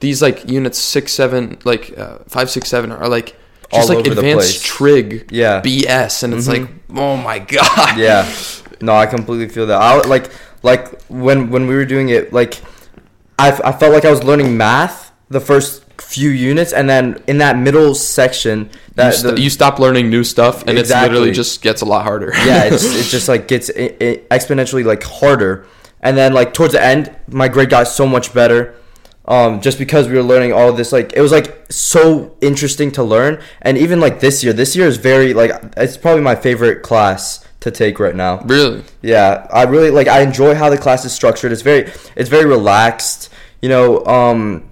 [0.00, 3.36] these like units six, seven, like uh, five, six, seven are like
[3.72, 5.60] just All like advanced trig, Yeah.
[5.60, 6.60] BS, and it's Mhm.
[6.60, 8.26] like oh my god, yeah
[8.80, 10.30] no i completely feel that i like
[10.62, 12.62] like when when we were doing it like
[13.38, 17.38] I, I felt like i was learning math the first few units and then in
[17.38, 21.32] that middle section You, that st- the- you stop learning new stuff, and it's literally
[21.32, 22.32] just gets a lot harder.
[22.46, 25.66] yeah it's, it just like gets i i exponentially like harder
[26.00, 28.74] and then like towards the end my grade got so much better
[29.26, 32.90] um, just because we were learning all of this like it was like so interesting
[32.92, 36.34] to learn and even like this year this year is very like it's probably my
[36.34, 38.84] favorite class to take right now really.
[39.02, 40.08] yeah, I really like.
[40.08, 41.52] I enjoy how the class is structured.
[41.52, 43.30] It's very, it's very relaxed.
[43.60, 44.68] You know, um,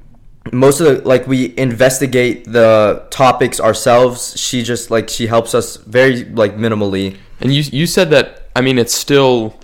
[0.53, 4.39] most of the like we investigate the topics ourselves.
[4.39, 7.17] She just like she helps us very like minimally.
[7.41, 9.59] And you you said that I mean it's still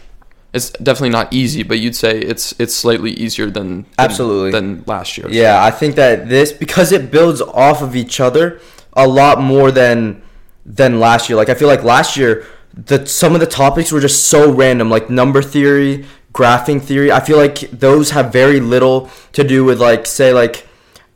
[0.53, 4.51] it's definitely not easy, but you'd say it's it's slightly easier than, than Absolutely.
[4.51, 5.29] than last year.
[5.31, 8.61] Yeah, I think that this because it builds off of each other
[8.93, 10.23] a lot more than
[10.67, 11.37] than last year.
[11.37, 14.91] Like I feel like last year the some of the topics were just so random,
[14.91, 17.11] like number theory, graphing theory.
[17.11, 20.67] I feel like those have very little to do with like say like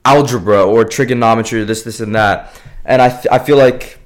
[0.04, 2.58] algebra or trigonometry, this this and that.
[2.86, 3.98] And I th- I feel like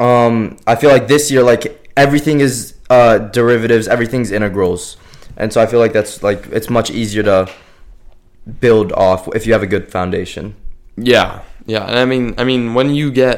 [0.00, 4.96] um I feel like this year like everything is uh derivatives, everything's integrals.
[5.40, 7.38] And so I feel like that's like it's much easier to
[8.60, 10.54] build off if you have a good foundation.
[10.96, 11.84] Yeah, yeah.
[11.88, 13.36] And I mean, I mean, when you get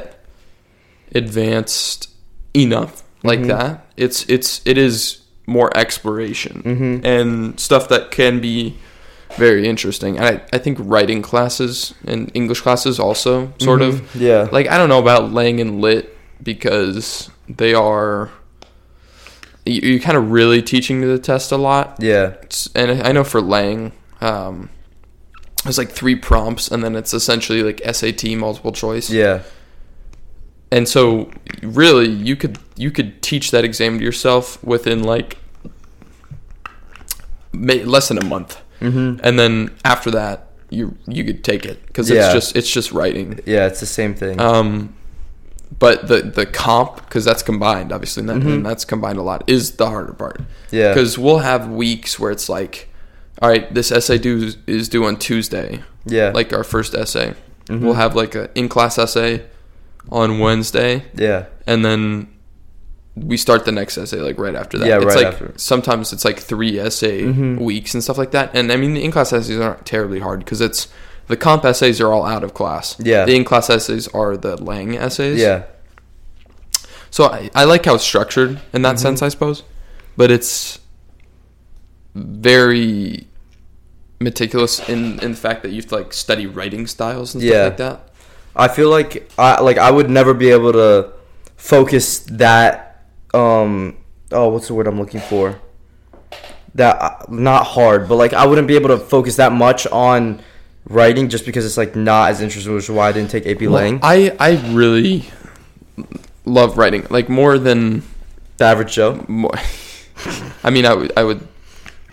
[1.15, 2.11] advanced
[2.55, 3.49] enough like Mhm.
[3.49, 7.05] that, it's it's it is more exploration Mhm.
[7.05, 8.75] and stuff that can be
[9.37, 10.17] very interesting.
[10.19, 14.21] And I, I think writing classes and English classes also sort of Mhm.
[14.21, 14.49] Yeah.
[14.53, 18.31] like I don't know about Lang and Lit because they are
[19.67, 21.97] you're kind of really teaching to the test a lot.
[22.01, 22.29] yeah.
[22.43, 24.69] It's- and I know for Lang, um,
[25.67, 29.09] it's like three prompts, and then it's essentially like SAT multiple choice.
[29.11, 29.41] Yeah.
[30.71, 31.31] And so,
[31.63, 35.39] really, you could you could teach that exam to yourself within like
[37.53, 39.21] may, less than a month, Mhm.
[39.23, 42.25] and then after that, you you could take it because Yeah.
[42.27, 43.41] it's just it's just writing.
[43.47, 44.41] Yeah, it's the same thing.
[44.41, 44.95] Um,
[45.79, 48.55] but the the comp because that's combined, obviously, and, that, Mhm.
[48.55, 50.41] and that's combined a lot is the harder part.
[50.71, 50.93] yeah.
[50.93, 52.89] Because we'll have weeks where it's like,
[53.43, 56.31] all right, this essay due is due on Tuesday, Yeah.
[56.35, 57.35] like our first essay.
[57.69, 57.81] Mhm.
[57.81, 59.43] We'll have like an in class essay
[60.11, 61.45] on Wednesday, yeah.
[61.67, 62.29] and then
[63.17, 64.87] we start the next essay like right after that.
[64.89, 65.53] Yeah, it's right like after.
[65.57, 67.61] sometimes it's like three essay Mhm.
[67.61, 68.51] weeks and stuff like that.
[68.55, 70.89] And I mean, the in class essays aren't terribly hard because it's
[71.27, 72.97] the comp essays are all out of class.
[72.99, 73.25] Yeah.
[73.25, 75.41] the in class essays are the Lang essays.
[75.41, 75.65] Yeah.
[77.11, 79.01] So I, I like how it's structured in that Mhm.
[79.01, 79.63] sense, I suppose,
[80.17, 80.81] but it's
[82.15, 83.27] very
[84.21, 87.55] meticulous in in the fact that you have to like study writing styles and stuff
[87.55, 87.65] Yeah.
[87.65, 88.09] like that.
[88.57, 91.11] I feel like I like I would never be able to
[91.57, 93.97] focus that um
[94.33, 95.59] oh what's the word I'm looking for
[96.75, 100.41] that uh, not hard but like I wouldn't be able to focus that much on
[100.89, 103.63] writing just because it's like not as interesting which is why I didn't take AP
[103.63, 105.31] Lang I I really
[106.45, 108.03] love writing like more than
[108.57, 109.55] the average Joe more.
[110.65, 111.47] I mean, I would I would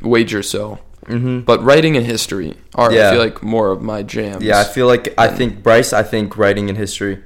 [0.02, 1.42] wager so, mm-hmm.
[1.42, 3.10] but writing and history are Yeah.
[3.10, 4.44] I feel like more of my jams.
[4.44, 7.24] yeah I feel like I think Bryce I think writing and history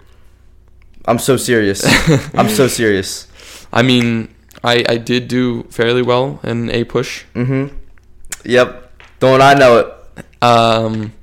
[1.05, 1.83] I'm so serious
[2.33, 3.27] I'm so serious
[3.71, 7.25] I mean, I I did do fairly well in APUSH.
[7.35, 7.75] Mm-hmm.
[8.45, 8.91] Yep.
[9.19, 10.43] Don't I know it?
[10.43, 11.13] Um,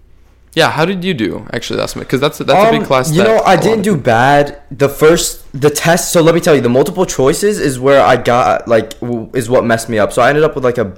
[0.55, 0.71] yeah.
[0.71, 1.47] How did you do?
[1.53, 3.11] Actually, that's because that's that's a big Um, class.
[3.13, 4.61] You know, I didn't do bad.
[4.71, 6.13] The first, the test.
[6.13, 9.49] So let me tell you, the multiple choices is where I got like w- is
[9.49, 10.13] what messed me up.
[10.13, 10.95] So I ended up with like a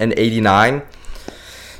[0.00, 0.82] an eighty nine.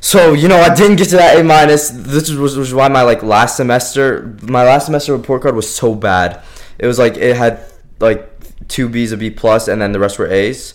[0.01, 1.90] So you know, I didn't get to that A minus.
[1.90, 5.95] This was, was why my like last semester, my last semester report card was so
[5.95, 6.43] bad.
[6.79, 7.61] It was like it had
[8.01, 8.31] like
[8.69, 10.75] two B's, a B plus, and then the rest were A's.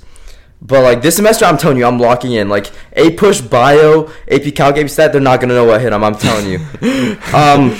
[0.62, 2.50] But like this semester, I'm telling you, I'm locking in.
[2.50, 6.04] Like APUSH, bio, AP Calc, AP Stat, they're not gonna know what hit them.
[6.04, 6.60] I'm telling you.
[7.34, 7.78] um,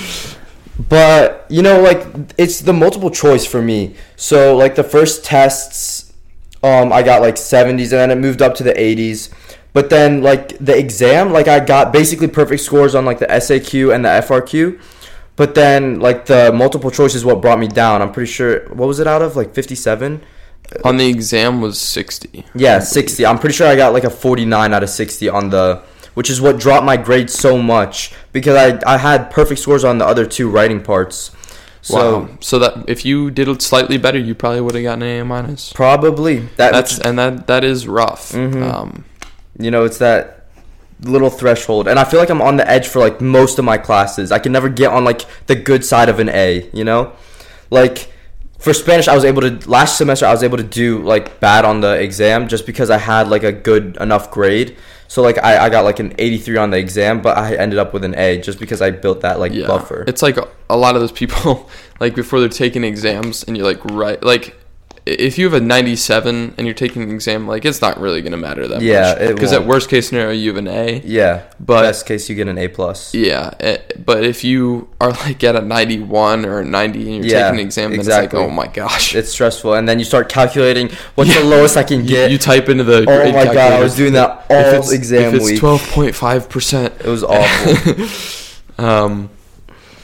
[0.88, 2.06] but you know, like
[2.38, 3.96] it's the multiple choice for me.
[4.16, 6.12] So like the first tests,
[6.62, 9.30] um, I got like 70s, and then it moved up to the 80s.
[9.72, 13.94] But then like the exam, like I got basically perfect scores on like the SAQ
[13.94, 14.80] and the FRQ.
[15.36, 18.02] But then like the multiple choice is what brought me down.
[18.02, 18.68] I'm pretty sure.
[18.70, 20.22] What was it out of like 57?
[20.84, 22.44] On the exam was sixty.
[22.54, 23.26] Yeah, 60.
[23.26, 25.82] I'm pretty sure I got like a 49 out of 60 on the
[26.14, 29.98] which is what dropped my grade so much because I I had perfect scores on
[29.98, 31.30] the other two writing parts.
[31.82, 32.28] So wow.
[32.40, 35.24] So that if you did it slightly better, you probably would have gotten an A
[35.24, 35.72] minus.
[35.72, 38.32] probably that That's and that that is rough.
[38.32, 38.62] Mhm.
[38.62, 39.04] Um,
[39.58, 40.46] you know, it's that
[41.02, 43.78] little threshold and I feel like I'm on the edge for like most of my
[43.78, 44.30] classes.
[44.30, 47.12] I can never get on like the good side of an A, you know?
[47.70, 48.12] Like
[48.60, 50.26] for Spanish, I was able to last semester.
[50.26, 53.42] I was able to do like bad on the exam just because I had like
[53.42, 54.76] a good enough grade.
[55.08, 57.94] So like I, I got like an 83 on the exam, but I ended up
[57.94, 59.66] with an A just because I built that like yeah.
[59.66, 60.04] buffer.
[60.06, 61.70] It's like a, a lot of those people,
[62.00, 64.56] like before they're taking exams, and you're like, right, like
[65.06, 68.36] if you have a 97 and you're taking an exam, like it's not really gonna
[68.36, 69.18] matter that Yeah, much.
[69.22, 71.02] it Because at worst case scenario, you have an A.
[71.04, 73.14] yeah, But- best case you get an A plus.
[73.14, 77.34] Yeah, eh, but if you are like at a 91 or a 90 and you're
[77.36, 78.24] Yeah, taking an exam, then exactly.
[78.26, 79.14] it's like, oh my gosh.
[79.14, 82.30] It's stressful, and then you start calculating what's the lowest I can get.
[82.30, 85.34] you type into the oh my god, I was doing that all if it's, exam
[85.34, 85.60] if it's week.
[85.60, 86.94] 12.5 percent.
[87.04, 88.06] It was awful.
[88.78, 89.28] Um,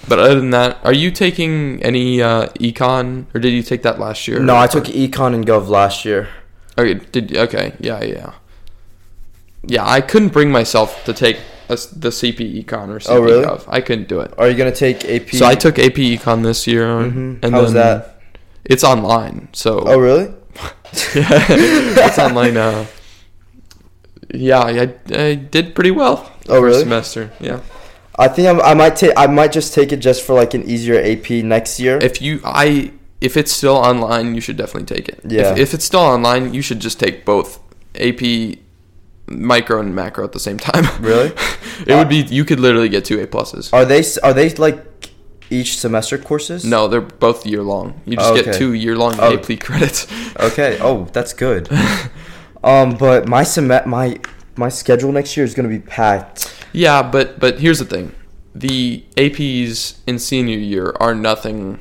[0.09, 3.99] but other than that, are you taking any uh, econ, or did you take that
[3.99, 4.41] last year?
[4.41, 6.29] no, I took econ and gov last year.
[6.79, 8.33] Okay, did okay, yeah, yeah,
[9.65, 9.89] yeah.
[9.89, 11.39] I couldn't bring myself to take
[11.69, 13.45] a the CP econ or CP Oh, really?
[13.45, 13.65] Gov.
[13.69, 14.33] I couldn't do it.
[14.39, 15.31] Are you gonna take AP?
[15.31, 17.39] So I took AP econ this year, Mhm.
[17.43, 18.21] and How was then that?
[18.65, 20.27] It's online, so Oh really?
[21.15, 21.47] yeah,
[22.07, 22.57] it's online.
[22.57, 22.85] Uh,
[24.35, 26.31] yeah, I, I did pretty well.
[26.49, 26.81] Oh, really?
[26.81, 27.61] Semester, yeah.
[28.19, 29.13] I think I'm, I might take.
[29.17, 31.99] I might just take it just for like an easier AP next year.
[31.99, 35.21] If you, I, if it's still online, you should definitely take it.
[35.27, 35.53] Yeah.
[35.53, 37.61] If, if it's still online, you should just take both
[37.95, 38.59] AP,
[39.27, 40.85] micro, and macro at the same time.
[41.03, 41.33] Really?
[41.87, 42.23] it would be.
[42.23, 43.73] You could literally get two A pluses.
[43.73, 44.03] Are they?
[44.23, 45.11] Are they like
[45.51, 46.65] each semester courses?
[46.65, 48.01] No, they're both year long.
[48.07, 48.59] You just get Okay.
[48.59, 49.35] two year long Oh.
[49.35, 50.07] AP credits.
[50.41, 50.79] Okay.
[50.81, 51.69] Oh, that's good.
[52.65, 54.19] um, but my sem my
[54.57, 56.53] my schedule next year is gonna be packed.
[56.73, 58.13] Yeah, but but here's the thing:
[58.55, 61.81] the APs in senior year are nothing,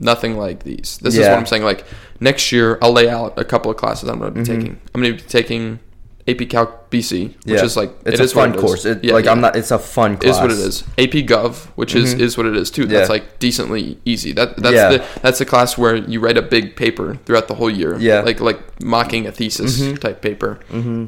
[0.00, 0.98] nothing like these.
[1.02, 1.30] This is Yeah.
[1.30, 1.62] what I'm saying.
[1.64, 1.84] Like
[2.20, 4.80] next year, I'll lay out a couple of classes I'm going to be taking.
[4.94, 5.80] I'm going to be taking
[6.28, 7.64] AP Calc BC, which Yeah.
[7.64, 8.60] is like It's it a is what fun it is.
[8.62, 8.84] course.
[8.84, 9.56] It, Yeah, like I'm not.
[9.56, 10.36] It's a fun class.
[10.36, 10.84] Is what it is.
[10.96, 12.20] AP Gov, which is Mhm.
[12.20, 12.86] is what it is too.
[12.86, 13.12] That's Yeah.
[13.12, 14.32] like decently easy.
[14.32, 14.88] That that's Yeah.
[14.90, 17.96] the that's the class where you write a big paper throughout the whole year.
[17.98, 18.20] Yeah.
[18.20, 19.98] like like mocking a thesis Mhm.
[19.98, 20.60] type paper.
[20.72, 21.06] Mm-hmm.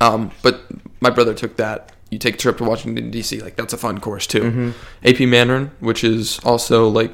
[0.00, 0.62] Um, but
[1.00, 1.92] my brother took that.
[2.10, 3.40] You take a trip to Washington D.C.
[3.40, 4.42] Like that's a fun course too.
[4.42, 4.72] Mhm.
[5.04, 7.12] AP Mandarin, which is also like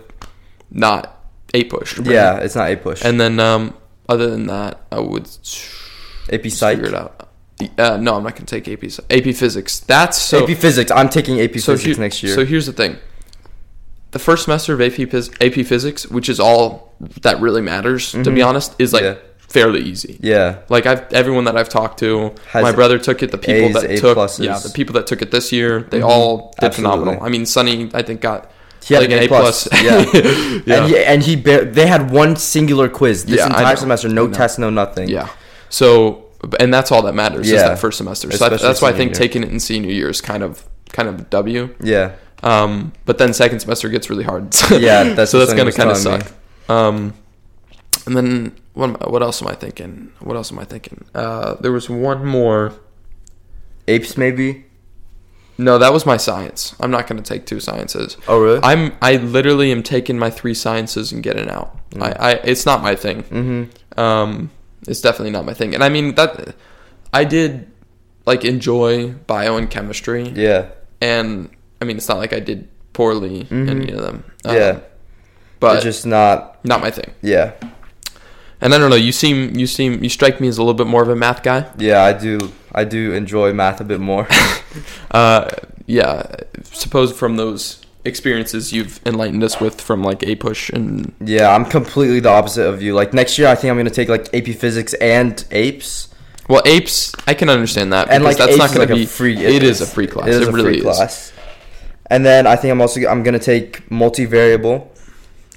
[0.70, 1.16] not
[1.55, 1.98] APUSH.
[1.98, 2.07] right?
[2.09, 3.03] Yeah, it's not APUSH.
[3.05, 3.74] And then um,
[4.09, 5.29] other than that, I would
[6.33, 6.76] AP Psych.
[6.76, 7.29] figure it out.
[7.79, 9.81] Uh, no, I'm not gonna take AP AP Physics.
[9.81, 10.42] That's so.
[10.44, 10.90] AP Physics.
[10.90, 12.35] I'm taking AP so Physics here- next year.
[12.35, 12.96] So here's the thing.
[14.12, 14.98] The first semester of AP,
[15.40, 18.46] AP Physics, which is all that really matters, to be Mhm.
[18.46, 19.14] honest, is like Yeah.
[19.50, 20.16] Fairly easy.
[20.22, 20.58] yeah.
[20.68, 23.30] Like I've everyone that I've talked to, Has my brother took it.
[23.32, 24.44] The people A's, that A took, pluses.
[24.44, 26.08] yeah, the people that took it this year, they Mhm.
[26.08, 26.72] all did Absolutely.
[26.96, 27.22] phenomenal.
[27.26, 28.50] I mean, Sonny, I think got
[28.84, 29.68] He had like an A plus.
[29.72, 30.04] Yeah.
[30.66, 34.08] yeah, And he and he bar- they had one singular quiz this Yeah, entire semester.
[34.08, 34.32] No know.
[34.32, 35.08] test, no nothing.
[35.08, 35.28] yeah.
[35.68, 36.24] So,
[36.58, 37.68] and that's all that matters is Yeah.
[37.68, 38.30] that first semester.
[38.30, 39.18] So that, Especially that's why I think year.
[39.18, 41.68] taking it in senior year is kind of kind of W.
[41.82, 42.12] Yeah.
[42.42, 44.54] Um, but then second semester gets really hard.
[44.70, 46.22] Yeah, that's so that's gonna kind of suck.
[46.68, 47.12] Um,
[48.06, 48.90] and then what?
[48.90, 50.12] am What else am I thinking?
[50.20, 51.04] What else am I thinking?
[51.14, 52.72] Uh, there was one more.
[53.88, 54.64] APES maybe.
[55.59, 56.74] No, that was my science.
[56.80, 58.16] I'm not going to take two sciences.
[58.28, 58.61] Oh really?
[58.62, 61.76] I'm I literally am taking my three sciences and getting out.
[61.90, 62.02] Mm.
[62.02, 63.24] I, I it's not my thing.
[63.24, 64.00] mm-hmm.
[64.00, 64.50] Um,
[64.87, 65.74] it's definitely not my thing.
[65.74, 66.54] And I mean that
[67.12, 67.70] I did
[68.26, 70.68] like enjoy bio and chemistry, Yeah.
[71.02, 71.50] and
[71.83, 73.70] I mean it's not like I did poorly in Mhm.
[73.70, 74.24] any of them.
[74.44, 74.78] Um, Yeah.
[75.59, 76.64] but it's just not.
[76.64, 77.11] not my thing.
[77.22, 77.52] Yeah.
[78.61, 78.96] And I don't know.
[78.96, 81.42] You seem you seem you strike me as a little bit more of a math
[81.42, 81.66] guy.
[81.79, 82.53] Yeah, I do.
[82.73, 84.29] I do enjoy math a bit more.
[85.11, 85.49] Uh,
[85.87, 86.25] yeah.
[86.62, 92.20] Suppose from those experiences you've enlightened us with from like APUSH and yeah, I'm completely
[92.20, 92.94] the opposite of you.
[92.94, 96.09] Like next year, I think I'm gonna take like AP Physics and APES.
[96.49, 97.12] well APES.
[97.27, 99.37] I can understand that and because like that's not going to like be a free.
[99.37, 100.29] It is a free class.
[100.29, 100.96] It is It, a really free is.
[100.96, 101.33] class.
[102.07, 104.87] And then I think I'm also I'm gonna take multivariable.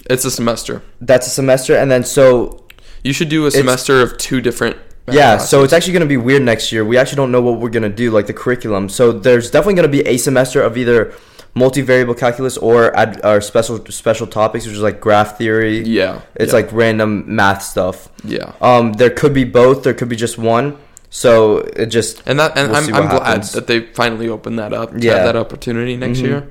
[0.10, 0.82] It's a semester.
[1.02, 2.63] That's a semester, and then so
[3.04, 4.78] You should do a semester of two different.
[5.12, 6.86] yeah, so it's actually gonna be weird next year.
[6.86, 8.88] We actually don't know what we're gonna do, like the curriculum.
[8.90, 11.14] So there's definitely gonna be a semester of either
[11.56, 15.84] multivariable calculus or ad, or special special topics, which is like graph theory.
[15.84, 16.22] yeah.
[16.36, 18.10] It's yeah, like random math stuff.
[18.24, 18.54] yeah.
[18.62, 19.84] Um, there could be both.
[19.84, 20.78] There could be just one.
[21.10, 24.74] So it just And that and We'll I'm, I'm glad that they finally opened that
[24.74, 24.94] up.
[24.94, 25.16] To Yeah.
[25.18, 26.24] have that opportunity next Mhm.
[26.26, 26.48] year.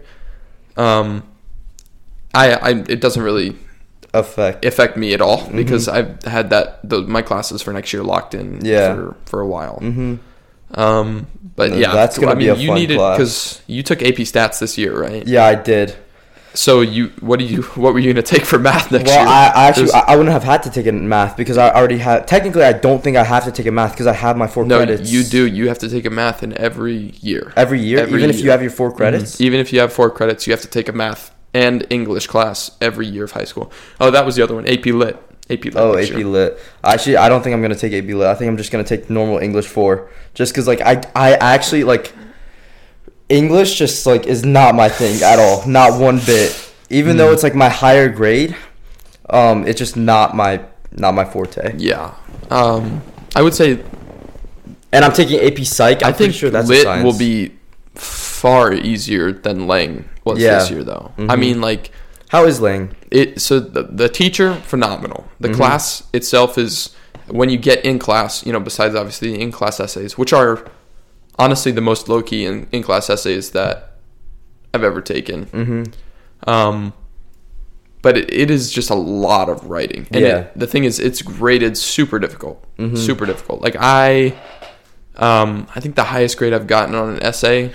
[0.76, 1.24] Um,
[2.34, 3.56] I I it doesn't really
[4.14, 4.64] affect.
[4.64, 8.34] affect me at all because I've had that the, my classes for next year locked
[8.34, 8.94] in Yeah.
[8.94, 9.76] for, for a while.
[9.78, 10.16] hmm
[10.74, 13.16] Um, but No, yeah, that's gonna I be a you fun needed class.
[13.18, 15.26] because you took AP Stats this year, right?
[15.26, 15.94] Yeah, I did.
[16.54, 19.28] So you what do you what were you gonna take for math next well, year?
[19.28, 21.96] I, I actually There's- I, wouldn't have had to take a math because I already
[21.98, 22.26] had.
[22.28, 24.64] Technically, I don't think I have to take a math because I have my four
[24.66, 25.10] no, credits.
[25.10, 25.46] you do.
[25.46, 27.52] You have to take a math in every year.
[27.56, 29.40] every year, Every even if you have your four credits.
[29.40, 32.70] Even if you have four credits, you have to take a math and English class
[32.80, 33.70] every year of high school.
[34.00, 34.66] Oh, that was the other one.
[34.66, 35.16] AP Lit.
[35.50, 35.76] AP Lit.
[35.76, 36.24] Oh, AP year.
[36.26, 36.58] Lit.
[36.82, 38.26] Actually, I don't think I'm gonna take AP Lit.
[38.26, 41.84] I think I'm just gonna take normal English four, just because like I I actually
[41.84, 42.12] like
[43.28, 46.70] English just like is not my thing at all, not one bit.
[46.90, 47.18] Even Hmm.
[47.18, 48.54] though it's like my higher grade,
[49.30, 50.60] um, it's just not my
[50.92, 51.74] not my forte.
[51.78, 52.12] Yeah.
[52.50, 53.02] Um,
[53.34, 53.78] I would say
[54.94, 56.02] And I'm taking AP Psych.
[56.02, 57.52] I'm i think pretty sure that's Lit will be
[57.94, 60.58] far easier than Lang was Yeah.
[60.58, 61.12] this year, though.
[61.18, 61.38] I Mhm.
[61.38, 61.90] mean, like
[62.28, 62.94] How is Lang?
[63.10, 63.40] it.
[63.40, 65.26] So the the teacher phenomenal.
[65.40, 65.54] The Mhm.
[65.56, 66.90] class itself is
[67.28, 68.44] when you get in class.
[68.46, 70.64] You know, besides obviously the in class essays, which are
[71.38, 73.96] honestly the most low key in in class essays that
[74.74, 75.46] I've ever taken.
[75.46, 76.50] Mm-hmm.
[76.50, 76.92] Um,
[78.00, 80.06] but it, it is just a lot of writing.
[80.10, 80.38] And Yeah.
[80.38, 82.64] it, the thing is, it's graded super difficult.
[82.78, 82.96] Mhm.
[82.98, 83.60] Super difficult.
[83.62, 84.34] Like I,
[85.16, 87.72] um, I think the highest grade I've gotten on an essay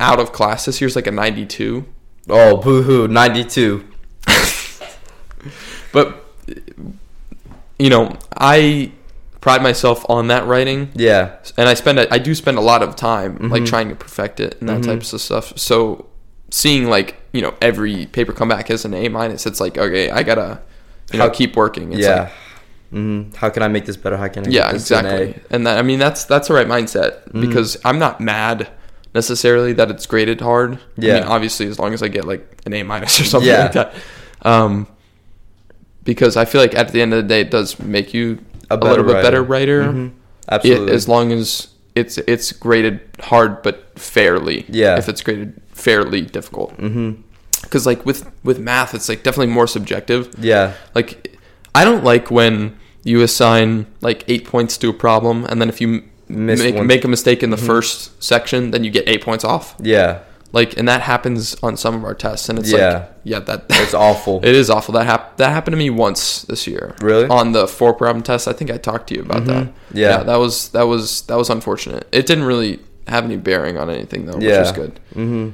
[0.00, 1.84] out of class this year is like a 92.
[2.28, 3.84] Oh, boo hoo, 92.
[5.92, 6.24] But
[7.78, 8.92] you know, I
[9.40, 11.32] pride myself on that writing, Yeah.
[11.56, 13.66] and I spend a, I do spend a lot of time like Mhm.
[13.66, 14.86] trying to perfect it and that Mhm.
[14.86, 15.52] types of stuff.
[15.56, 16.06] So
[16.50, 20.10] seeing like you know every paper come back as an A minus, it's like okay,
[20.10, 20.60] I gotta
[21.12, 21.92] you know How- keep working.
[21.92, 22.20] It's yeah.
[22.22, 22.32] like,
[22.90, 24.16] hmm How can I make this better?
[24.16, 25.08] How can I yeah, make this an A?
[25.20, 25.42] exactly.
[25.50, 27.40] And that I mean that's that's the right mindset Mhm.
[27.42, 28.68] because I'm not mad
[29.14, 30.78] necessarily that it's graded hard.
[30.96, 31.12] Yeah.
[31.16, 33.62] I mean, obviously as long as I get like an A minus or something Yeah.
[33.64, 33.94] like that.
[34.42, 34.86] Um,
[36.04, 38.38] because I feel like at the end of the day, it does make you
[38.70, 39.80] a, better little bit better writer.
[39.80, 39.92] writer.
[39.92, 40.08] Mhm.
[40.08, 40.14] It,
[40.48, 40.92] Absolutely.
[40.92, 44.66] as long as it's it's graded hard but fairly.
[44.68, 44.98] Yeah.
[44.98, 47.12] If it's graded fairly difficult, hmm
[47.62, 50.28] because like with with math, it's like definitely more subjective.
[50.38, 50.74] Yeah.
[50.94, 51.38] Like
[51.74, 55.80] I don't like when you assign like eight points to a problem, and then if
[55.80, 56.86] you make, one.
[56.86, 57.66] make a mistake in the Mhm.
[57.66, 59.74] first section, then you get eight points off.
[59.80, 60.18] Yeah.
[60.52, 62.92] Like, and that happens on some of our tests, and it's Yeah.
[62.92, 64.40] like, yeah, that It's awful.
[64.44, 64.92] it is awful.
[64.94, 66.94] That hap- that happened to me once this year.
[67.02, 67.26] Really?
[67.26, 69.46] On the four problem test, I think I talked to you about Mhm.
[69.46, 69.66] that.
[69.92, 70.22] Yeah.
[70.22, 72.06] that was that was that was unfortunate.
[72.12, 74.60] It didn't really have any bearing on anything though, which Yeah.
[74.60, 75.00] was good.
[75.12, 75.48] hmm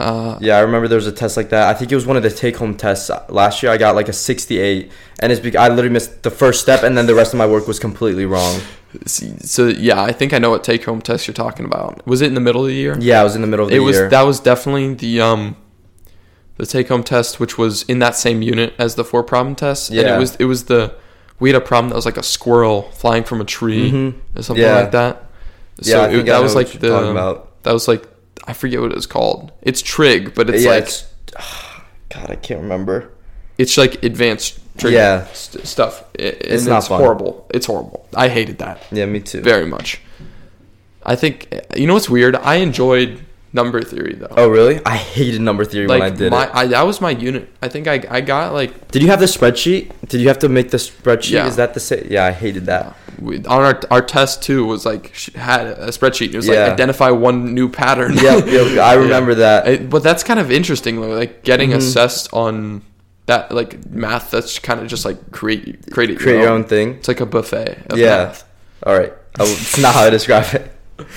[0.00, 1.68] Uh, Yeah, I remember there was a test like that.
[1.68, 3.72] I think it was one of the take-home tests last year.
[3.72, 6.96] I got like a 68, and it's because I literally missed the first step, and
[6.96, 8.60] then the rest of my work was completely wrong.
[9.06, 12.06] so yeah, I think I know what take home test you're talking about.
[12.06, 12.96] Was it in the middle of the year?
[12.98, 14.08] Yeah, I was in the middle of the it was year.
[14.08, 15.56] that was definitely the um
[16.56, 19.90] the take home test which was in that same unit as the four problem test
[19.90, 20.16] and Yeah.
[20.16, 20.94] it was it was the
[21.38, 24.14] we had a problem that was like a squirrel flying from a tree Mhm.
[24.36, 24.74] or something Yeah.
[24.80, 25.24] like that
[25.82, 27.62] Yeah, so I it- think I that know was what like the about.
[27.64, 28.04] that was like
[28.46, 31.04] I forget what it was called it's trig but it's yeah, like it's,
[32.08, 33.10] God, I can't remember.
[33.58, 35.26] it's like advanced trig Yeah.
[35.32, 37.00] st- stuff I- and It's it's, not fun.
[37.00, 39.40] horrible it's horrible I hated that Yeah, me too.
[39.40, 40.00] very much
[41.02, 44.80] I think you know what's weird I enjoyed number theory though Oh, really?
[44.84, 46.50] I hated number theory like when I did my, it.
[46.54, 47.48] I, that was my unit.
[47.62, 49.92] I think I, I got like Did you have the spreadsheet?
[50.08, 51.30] Did you have to make the spreadsheet?
[51.30, 51.46] Yeah.
[51.46, 52.06] Is that the same?
[52.10, 52.94] Yeah, I hated that.
[53.18, 56.32] we, on our our test too was like had a spreadsheet.
[56.34, 56.64] It was Yeah.
[56.64, 58.14] like identify one new pattern.
[58.14, 58.44] Yep,
[58.78, 59.66] I remember that.
[59.66, 61.76] It- but that's kind of interesting though, like getting Mhm.
[61.76, 62.82] assessed on
[63.26, 64.30] that like math.
[64.30, 66.94] That's kind of just like create create it Create your own thing.
[66.96, 67.86] It's like a buffet.
[67.90, 68.24] Of Yeah.
[68.26, 68.44] math.
[68.84, 69.12] All right.
[69.40, 70.70] Oh, it's not how I describe it.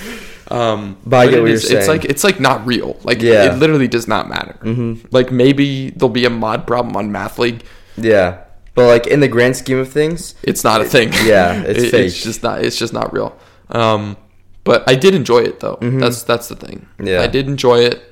[0.52, 2.96] Um, But I get it you're is- It's like it's like not real.
[3.04, 3.44] Like Yeah.
[3.54, 4.54] it literally does not matter.
[4.62, 7.62] hmm Like maybe there'll be a mod problem on Math League,
[7.96, 8.38] Yeah.
[8.74, 11.12] but like in the grand scheme of things, it's not a thing.
[11.24, 12.06] yeah, it's It- fake.
[12.06, 12.62] It's just not.
[12.64, 13.34] It's just not real.
[13.70, 14.16] Um,
[14.64, 15.78] but I did enjoy it though.
[15.80, 16.86] That's that's the thing.
[16.98, 17.06] Mm-hmm.
[17.08, 17.22] Yeah.
[17.22, 18.02] I did enjoy it,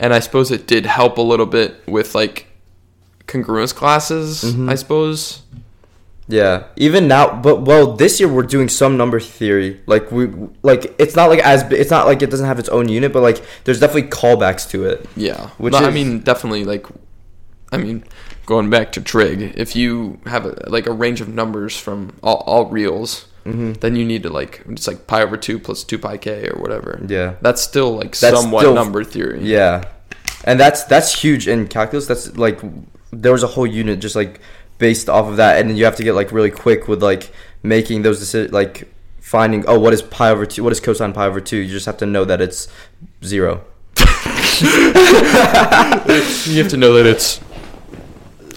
[0.00, 2.46] and I suppose it did help a little bit with like
[3.26, 4.42] congruence classes.
[4.44, 4.68] Mm-hmm.
[4.68, 5.42] I suppose.
[6.28, 9.80] Yeah, even now, but well, this year we're doing some number theory.
[9.86, 10.26] Like we,
[10.62, 13.22] like it's not like as it's not like it doesn't have its own unit, but
[13.22, 15.06] like there's definitely callbacks to it.
[15.16, 15.48] Yeah.
[15.56, 16.86] Which No, I mean, definitely like,
[17.72, 18.04] I mean,
[18.44, 22.42] going back to trig, if you have a, like a range of numbers from all,
[22.46, 23.74] all reals, Mm-hmm.
[23.80, 26.60] then you need to like it's like pi over two plus two pi k or
[26.60, 27.00] whatever.
[27.08, 27.36] Yeah.
[27.40, 29.40] That's still like That's somewhat still- number theory.
[29.42, 29.84] Yeah,
[30.44, 32.06] and that's that's huge in calculus.
[32.06, 32.60] That's like
[33.10, 34.40] there was a whole unit just like
[34.78, 37.32] based off of that, and then you have to get like really quick with like
[37.62, 38.88] making those decisions, like
[39.20, 41.58] finding oh what is pi over two, what is cosine pi over two.
[41.58, 42.68] You just have to know that it's
[43.24, 43.62] zero.
[46.46, 47.40] You have to know that it's.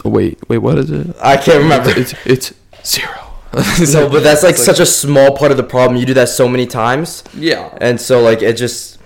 [0.04, 1.16] Wait, wait, what is it?
[1.22, 1.92] I can't remember.
[1.92, 2.54] It's it's
[2.84, 3.12] zero.
[3.94, 6.00] no, but that's like such a small part of the problem.
[6.00, 7.24] You do that so many times.
[7.36, 7.78] yeah.
[7.82, 8.98] and so like it just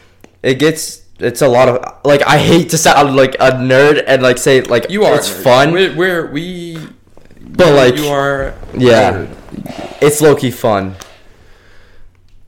[0.44, 4.22] it gets it's a lot of like I hate to sound like a nerd and
[4.22, 5.16] like say like You are.
[5.16, 5.44] it's nerd.
[5.44, 6.78] fun, We're, we're we.
[7.56, 8.54] But like you are.
[8.78, 9.28] yeah,
[10.02, 10.96] it's low key fun.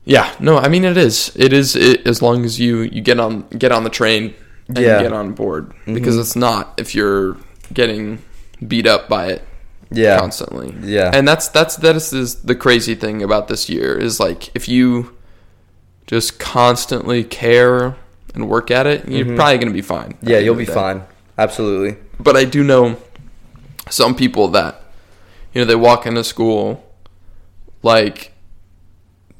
[0.04, 1.32] Yeah, no, I mean it is.
[1.36, 4.34] It is it, as long as you you get on get on the train
[4.68, 5.02] and Yeah.
[5.02, 7.36] get on board because it's not if you're
[7.72, 8.20] getting
[8.66, 9.42] beat up by it
[9.90, 10.74] Yeah, constantly.
[10.82, 11.10] Yeah.
[11.12, 15.14] and that's that's that is, the crazy thing about this year is like if you
[16.06, 17.94] just constantly care
[18.34, 20.12] and work at it, you're probably gonna be fine.
[20.14, 20.28] Mm-hmm.
[20.30, 20.80] yeah, you'll be of the day.
[20.80, 21.02] fine.
[21.36, 21.98] Absolutely.
[22.18, 22.96] But I do know
[23.90, 24.77] some people that
[25.58, 26.84] you know they walk into school
[27.82, 28.32] like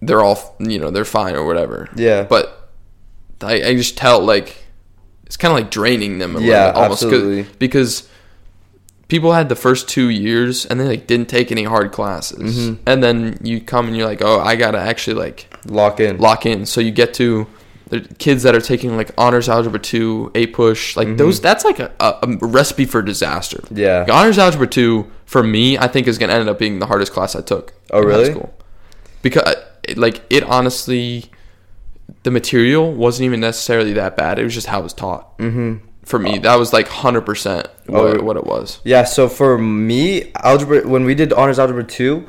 [0.02, 1.88] they're all you know they're fine or whatever.
[1.96, 2.24] Yeah.
[2.24, 2.70] But
[3.40, 4.64] I, I just tell like
[5.26, 6.34] it's kind of like draining them.
[6.36, 7.46] A Yeah, little, almost absolutely.
[7.58, 8.08] because
[9.08, 12.82] people had the first two years and they like didn't take any hard classes, Mm-hmm.
[12.86, 16.18] and then you come and you're like, oh, I gotta actually like Lock in.
[16.18, 16.66] lock in.
[16.66, 17.46] So you get to
[17.88, 21.40] the kids that are taking like honors algebra two, APUSH, like those.
[21.40, 23.58] That's like a, a, recipe for disaster.
[23.58, 23.76] Mm-hmm.
[23.76, 24.00] Yeah.
[24.00, 27.12] Like, honors algebra two for me, I think is gonna end up being the hardest
[27.12, 27.74] class I took.
[27.90, 28.30] Oh, really?
[28.30, 28.54] School.
[29.22, 29.54] Because
[29.96, 31.30] like it honestly,
[32.22, 34.38] the material wasn't even necessarily that bad.
[34.38, 35.38] It was just how it was taught.
[35.38, 35.86] Mm-hmm.
[36.04, 38.12] For me, that was like hundred percent Oh.
[38.12, 38.80] what, what it was.
[38.84, 42.28] Yeah, so for me, algebra when we did honors algebra two,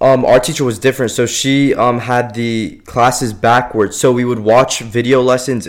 [0.00, 1.12] um, our teacher was different.
[1.12, 3.98] So she um had the classes backwards.
[3.98, 5.68] So we would watch video lessons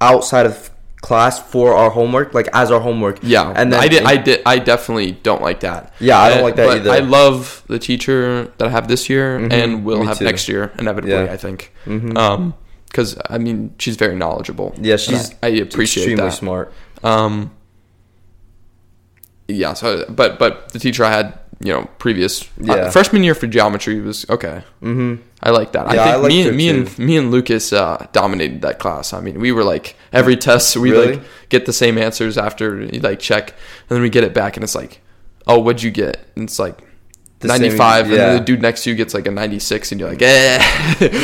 [0.00, 0.70] outside of
[1.00, 3.18] class for our homework, like as our homework.
[3.22, 4.02] Yeah, and then I did.
[4.04, 4.42] I did.
[4.46, 5.92] I definitely don't like that.
[6.00, 6.90] Yeah, I don't like that but either.
[6.90, 10.24] I love the teacher that I have this year and will have too.
[10.24, 11.12] next year inevitably.
[11.12, 11.32] Yeah.
[11.32, 11.72] I think.
[11.86, 12.54] Um,
[12.86, 14.74] because I mean, she's very knowledgeable.
[14.78, 16.32] Yeah, she's I, I appreciate extremely that.
[16.32, 16.72] smart.
[17.02, 17.50] Um,
[19.48, 19.72] yeah.
[19.72, 24.00] So, but but the teacher I had, you know, previous uh, freshman year for geometry
[24.00, 24.62] was okay.
[24.82, 25.22] Mm-hmm.
[25.42, 25.92] I like that.
[25.94, 29.12] Yeah, I I think liked me me and me and Lucas uh, dominated that class.
[29.12, 31.16] I mean, we were like every test we Really?
[31.16, 34.56] like get the same answers after you like check, and then we get it back,
[34.56, 35.00] and it's like,
[35.46, 36.18] oh, what'd you get?
[36.36, 36.78] And it's like.
[37.40, 40.00] The same- 95 and then the dude next to you gets like a 96 and
[40.00, 40.60] you're like eh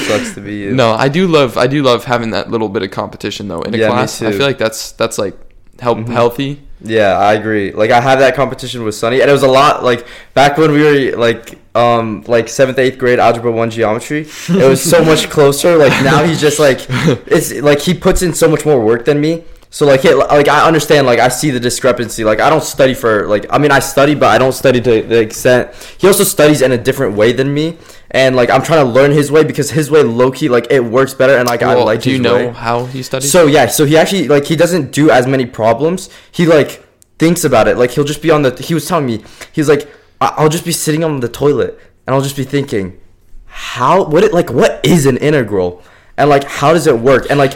[0.08, 0.74] Sucks to be you.
[0.82, 3.72] no i do love i do love having that little bit of competition though in
[3.72, 4.24] a Yeah, class i.
[4.26, 4.36] Mm-hmm.
[4.38, 5.36] feel like that's that's like
[5.78, 7.72] help healthy Yeah, I agree.
[7.72, 9.82] Like I have that competition with Sunny, and it was a lot.
[9.82, 14.68] Like back when we were like um like seventh, eighth grade algebra one geometry, it
[14.68, 15.76] was so much closer.
[15.76, 16.86] Like now he's just like
[17.26, 19.42] it's like he puts in so much more work than me.
[19.70, 21.06] So like it, like I understand.
[21.06, 22.22] Like I see the discrepancy.
[22.22, 25.02] Like I don't study for like I mean I study, but I don't study to
[25.02, 27.76] the extent he also studies in a different way than me.
[28.10, 30.80] And like I'm trying to learn his way because his way low key like it
[30.80, 32.00] works better, and like I like.
[32.00, 32.48] do you know way.
[32.48, 36.08] how he studies So yeah, so he actually like he doesn't do as many problems.
[36.32, 36.84] He like
[37.18, 37.76] thinks about it.
[37.76, 38.54] Like he'll just be on the.
[38.62, 39.88] He was telling me he's like
[40.20, 42.98] I- I'll just be sitting on the toilet and I'll just be thinking,
[43.46, 45.82] how what it like what is an integral
[46.16, 47.54] and like how does it work and like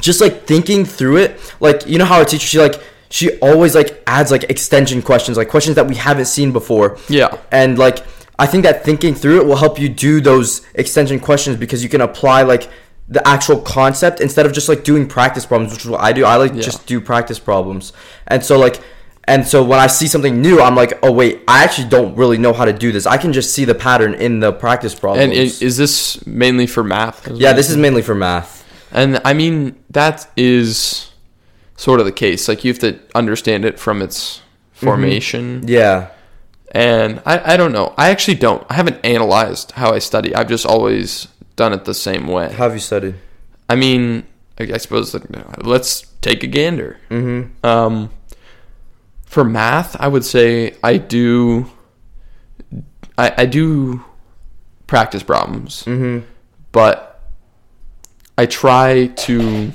[0.00, 1.54] just like thinking through it.
[1.60, 5.36] Like you know how our teacher she like she always like adds like extension questions
[5.36, 6.98] like questions that we haven't seen before.
[7.08, 7.38] Yeah.
[7.50, 8.04] And like
[8.38, 11.88] I think that thinking through it will help you do those extension questions because you
[11.88, 12.68] can apply like
[13.08, 16.24] the actual concept instead of just like doing practice problems, which is what I do.
[16.24, 16.62] I like Yeah.
[16.62, 17.92] just do practice problems.
[18.26, 18.80] And so like
[19.24, 22.38] and so when I see something new, I'm like, oh wait, I actually don't really
[22.38, 23.06] know how to do this.
[23.06, 25.22] I can just see the pattern in the practice problems.
[25.24, 28.64] and is this mainly for math yeah, this is mainly for math.
[28.90, 31.10] and i mean that is
[31.76, 34.40] sort of the case like you have to understand it from its
[34.74, 34.86] Mm-hmm.
[34.86, 36.08] formation Yeah.
[36.72, 40.48] And I, I don't know i actually don't i haven't analyzed how i study i've
[40.48, 43.14] just always done it the same way How have you studied?
[43.68, 44.24] I mean,
[44.58, 45.24] I, I suppose like,
[45.64, 46.98] let's take a gander.
[47.10, 47.64] Mm-hmm.
[47.64, 48.10] Um,
[49.24, 51.70] for math, I would say I do
[53.18, 54.02] I, I do
[54.86, 56.26] practice problems, Mm-hmm.
[56.72, 57.20] but
[58.38, 59.72] I try to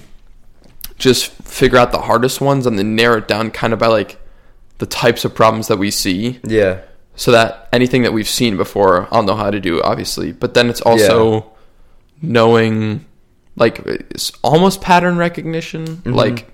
[0.97, 4.19] just figure out the hardest ones and then narrow it down kind of by like
[4.77, 6.39] the types of problems that we see.
[6.43, 6.81] Yeah.
[7.15, 10.31] so that anything that we've seen before I'll know how to do obviously.
[10.31, 11.51] But then it's also
[12.21, 13.05] knowing
[13.55, 16.13] like it's almost pattern recognition mm-hmm.
[16.13, 16.51] like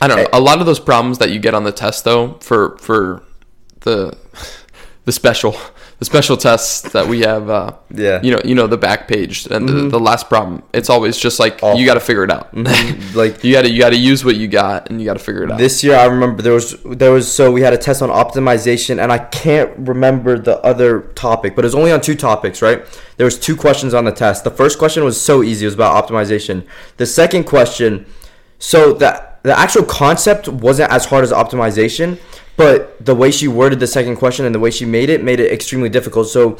[0.00, 0.28] I don't know.
[0.32, 3.22] A lot of those problems that you get on the test though for for
[3.80, 4.16] the
[5.04, 5.56] the special
[5.98, 8.20] the special tests that we have uh Yeah.
[8.22, 11.38] you know you know the back page and the, the last problem it's always just
[11.40, 11.80] like Awful.
[11.80, 12.52] you got to figure it out
[13.14, 15.24] Like you got to you got to use what you got and you got to
[15.24, 17.78] figure it out This year, I remember there was there was so we had a
[17.78, 22.00] test on optimization, and I can't remember the other topic, but it was only on
[22.02, 22.84] two topics, right?
[23.16, 24.44] There was two questions on the test.
[24.44, 26.66] The first question was so easy; it was about optimization.
[26.98, 28.04] The second question,
[28.58, 32.18] so that the actual concept wasn't as hard as optimization,
[32.56, 35.38] but the way she worded the second question and the way she made it made
[35.38, 36.26] it extremely difficult.
[36.26, 36.58] So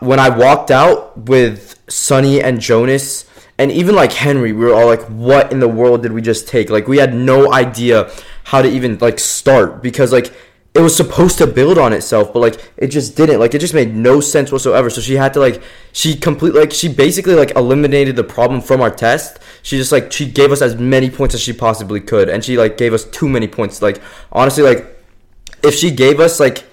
[0.00, 3.26] when I walked out with Sonny and Jonas
[3.58, 6.48] and even like Henry, we were all like, "What in the world did we just
[6.48, 8.10] take?" Like we had no idea
[8.42, 10.32] how to even like start because like
[10.76, 13.40] it was supposed to build on itself, but like it just didn't.
[13.40, 14.90] Like it just made no sense whatsoever.
[14.90, 15.62] So she had to like
[15.92, 19.38] she complete like she basically like eliminated the problem from our test.
[19.62, 22.58] She just like she gave us as many points as she possibly could, and she
[22.58, 23.80] like gave us too many points.
[23.80, 24.86] Like honestly, like
[25.62, 26.64] if she gave us like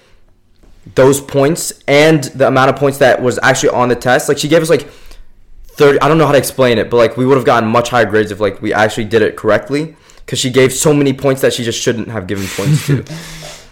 [0.95, 4.49] those points and the amount of points that was actually on the test, like she
[4.49, 4.89] gave us like
[5.75, 7.89] 30 I don't know how to explain it, but like we would have gotten much
[7.89, 9.95] higher grades if like we actually did it correctly
[10.25, 13.05] cuz she gave so many points that she just shouldn't have given points to.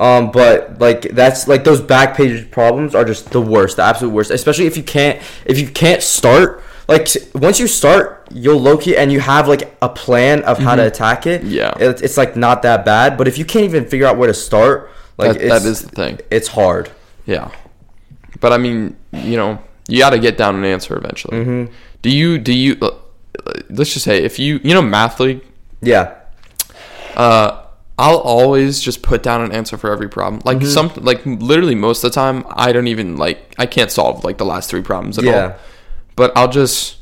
[0.00, 4.10] um but like that's like those back page problems are just the worst, the absolute
[4.12, 8.76] worst, especially if you can't if you can't start like once you start, you'll low
[8.76, 11.44] key and you have like a plan of how to attack it.
[11.44, 11.72] Yeah.
[11.78, 13.16] it, it's like not that bad.
[13.16, 15.82] But if you can't even figure out where to start, like that, it's, that is
[15.82, 16.90] the thing it's hard.
[17.26, 17.52] Yeah,
[18.40, 21.36] but I mean, you know, you got to get down an answer eventually.
[21.38, 21.72] Mm-hmm.
[22.02, 22.38] Do you?
[22.38, 22.76] Do you?
[22.82, 22.90] uh,
[23.68, 25.42] Let's just say if you you know math league,
[25.80, 26.14] Yeah,
[27.14, 27.66] uh,
[28.00, 30.40] I'll always just put down an answer for every problem.
[30.44, 30.66] Like Mm-hmm.
[30.68, 34.38] some, like literally most of the time, I don't even like I can't solve like
[34.38, 35.42] the last three problems at Yeah.
[35.52, 35.54] all.
[36.16, 36.96] But I'll just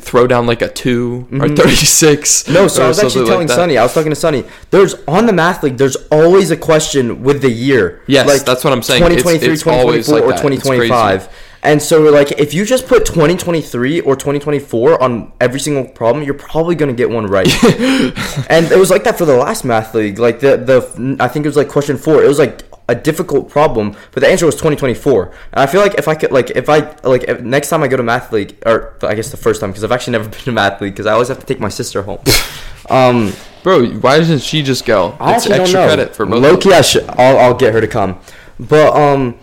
[0.00, 2.42] throw down like a 2 or thirty six.
[2.44, 2.52] Mm-hmm.
[2.54, 3.76] No, so I was actually telling Sonny.
[3.78, 4.44] I was talking to Sonny.
[4.70, 5.76] There's on the math league.
[5.76, 8.02] There's always a question with the year.
[8.06, 9.02] Yes, that's what I'm saying.
[9.02, 10.42] It's- 2023, it's always 2024, like or that.
[10.42, 11.28] 2025.
[11.62, 16.24] And so we're like, if you just put 2023 or 2024 on every single problem,
[16.24, 17.48] you're probably gonna get one right.
[18.50, 20.18] and it was like that for the last math league.
[20.18, 22.22] Like the the I think it was like question four.
[22.22, 25.26] It was like a difficult problem, but the answer was 2024.
[25.52, 27.88] And I feel like if I could like if I like if, next time I
[27.88, 30.40] go to math league or I guess the first time because I've actually never been
[30.40, 32.20] to math league because I always have to take my sister home.
[32.88, 33.32] um,
[33.64, 33.84] bro.
[33.98, 35.16] Why doesn't she just go?
[35.18, 35.86] I It's extra don't know.
[35.86, 36.40] credit for both.
[36.42, 37.04] Loki, I should.
[37.08, 38.20] I'll, I'll get her to come,
[38.60, 39.38] but um,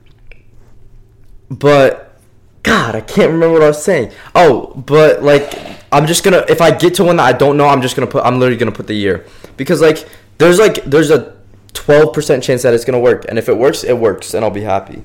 [1.51, 2.21] but
[2.63, 4.13] God, I can't remember what I was saying.
[4.35, 5.59] Oh, but like,
[5.91, 8.07] I'm just gonna if I get to one that I don't know, I'm just gonna
[8.07, 8.25] put.
[8.25, 9.27] I'm literally gonna put the year
[9.57, 10.07] because like
[10.39, 11.35] there's like there's a
[11.73, 14.63] 12% chance that it's gonna work, and if it works, it works, and I'll be
[14.63, 15.05] happy.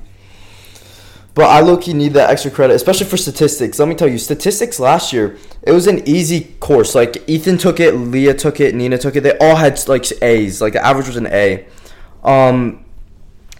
[1.34, 3.78] But I low key need that extra credit, especially for statistics.
[3.78, 6.94] Let me tell you, statistics last year, it was an easy course.
[6.94, 9.22] Like Ethan took it, Leah took it, Nina took it.
[9.22, 10.60] They all had like A's.
[10.60, 11.66] Like the average was an A.
[12.22, 12.84] Um,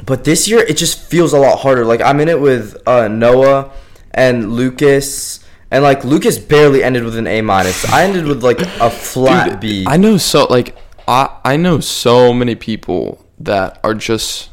[0.05, 1.85] but this year it just feels a lot harder.
[1.85, 3.73] Like I'm in it with uh, Noah
[4.11, 7.91] and Lucas, and like Lucas barely ended with an A minus.
[7.91, 9.85] I ended with like a flat Dude, B.
[9.89, 10.77] I know so like
[11.09, 14.51] I I know so many people that are just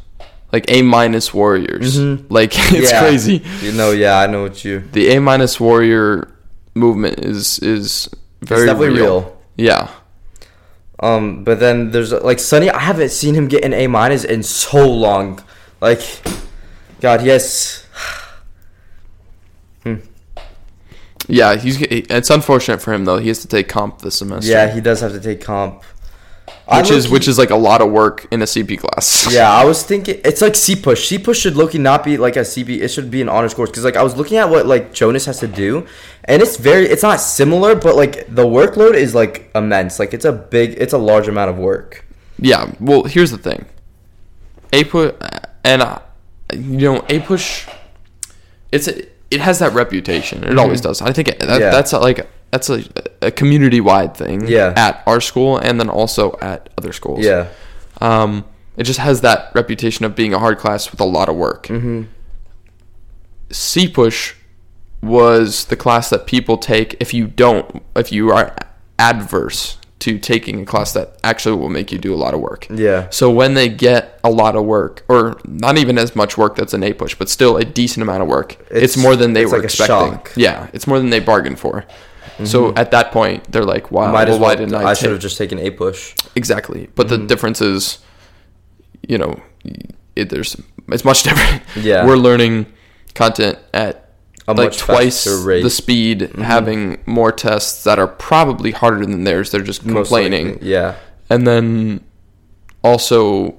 [0.52, 1.98] like A minus warriors.
[2.00, 2.84] Like it's Mm-hmm.
[2.84, 3.00] Yeah.
[3.02, 3.44] crazy.
[3.62, 4.80] You know, yeah, I know what you.
[4.92, 6.34] The A minus warrior
[6.76, 8.10] movement is is
[8.42, 9.22] very definitely real.
[9.22, 9.42] real.
[9.58, 9.90] Yeah.
[11.02, 12.70] Um, but then there's like Sonny.
[12.70, 15.42] I haven't seen him get an A minus in so long.
[15.82, 16.02] Like,
[17.00, 17.86] God, yes.
[21.28, 23.18] Yeah, he's it's unfortunate for him though.
[23.20, 24.52] He has to take comp this semester.
[24.52, 25.84] Yeah, he does have to take comp.
[26.78, 29.28] Which is which is like a lot of work in a CP class.
[29.34, 31.08] Yeah, I was thinking it's like C push.
[31.08, 32.82] C push should Loki not be like a CP.
[32.82, 35.26] It should be an honors course because like I was looking at what like Jonas
[35.26, 35.88] has to do,
[36.26, 39.98] and it's very it's not similar, but like the workload is like immense.
[40.00, 42.06] Like it's a big, it's a large amount of work.
[42.38, 42.72] Yeah.
[42.80, 43.66] Well, here's the thing.
[44.72, 45.16] APUSH
[45.64, 46.00] and uh,
[46.54, 47.68] you know A push.
[48.72, 50.44] It's a, it has that reputation.
[50.44, 51.02] It always does.
[51.02, 51.62] I think it, that, Mm-hmm.
[51.62, 51.70] Yeah.
[51.72, 52.84] that's like that's a,
[53.22, 54.48] a community wide thing.
[54.48, 54.74] Yeah.
[54.76, 57.24] At our school and then also at other schools.
[57.26, 57.48] Yeah,
[58.02, 58.46] Um,
[58.78, 61.68] it just has that reputation of being a hard class with a lot of work.
[61.68, 62.04] Mm-hmm.
[63.52, 64.36] C push
[65.02, 68.56] was the class that people take if you don't if you are
[68.98, 72.68] adverse to taking a class that actually will make you do a lot of work.
[72.74, 73.10] Yeah.
[73.10, 76.74] So when they get a lot of work, or not even as much work that's
[76.74, 79.58] an APUSH, but still a decent amount of work, it's, It's- more than they were
[79.58, 80.20] like expecting.
[80.42, 81.86] Yeah, it's more than they bargained for.
[82.46, 84.50] So at that point, they're like, "Wow, Might well, as well.
[84.50, 86.16] why didn't I, I should have just taken APUSH.
[86.36, 88.00] exactly?" But the difference is,
[89.08, 89.42] you know,
[90.16, 90.56] it, there's
[90.90, 91.64] it's much different.
[91.76, 92.06] Yeah.
[92.06, 92.66] we're learning
[93.16, 94.12] content at
[94.48, 95.28] A like much twice.
[95.28, 95.64] Mm-hmm.
[95.64, 99.52] the speed, having more tests that are probably harder than theirs.
[99.52, 100.60] They're just complaining.
[100.62, 100.96] Yeah.
[101.30, 102.04] and then
[102.84, 103.58] also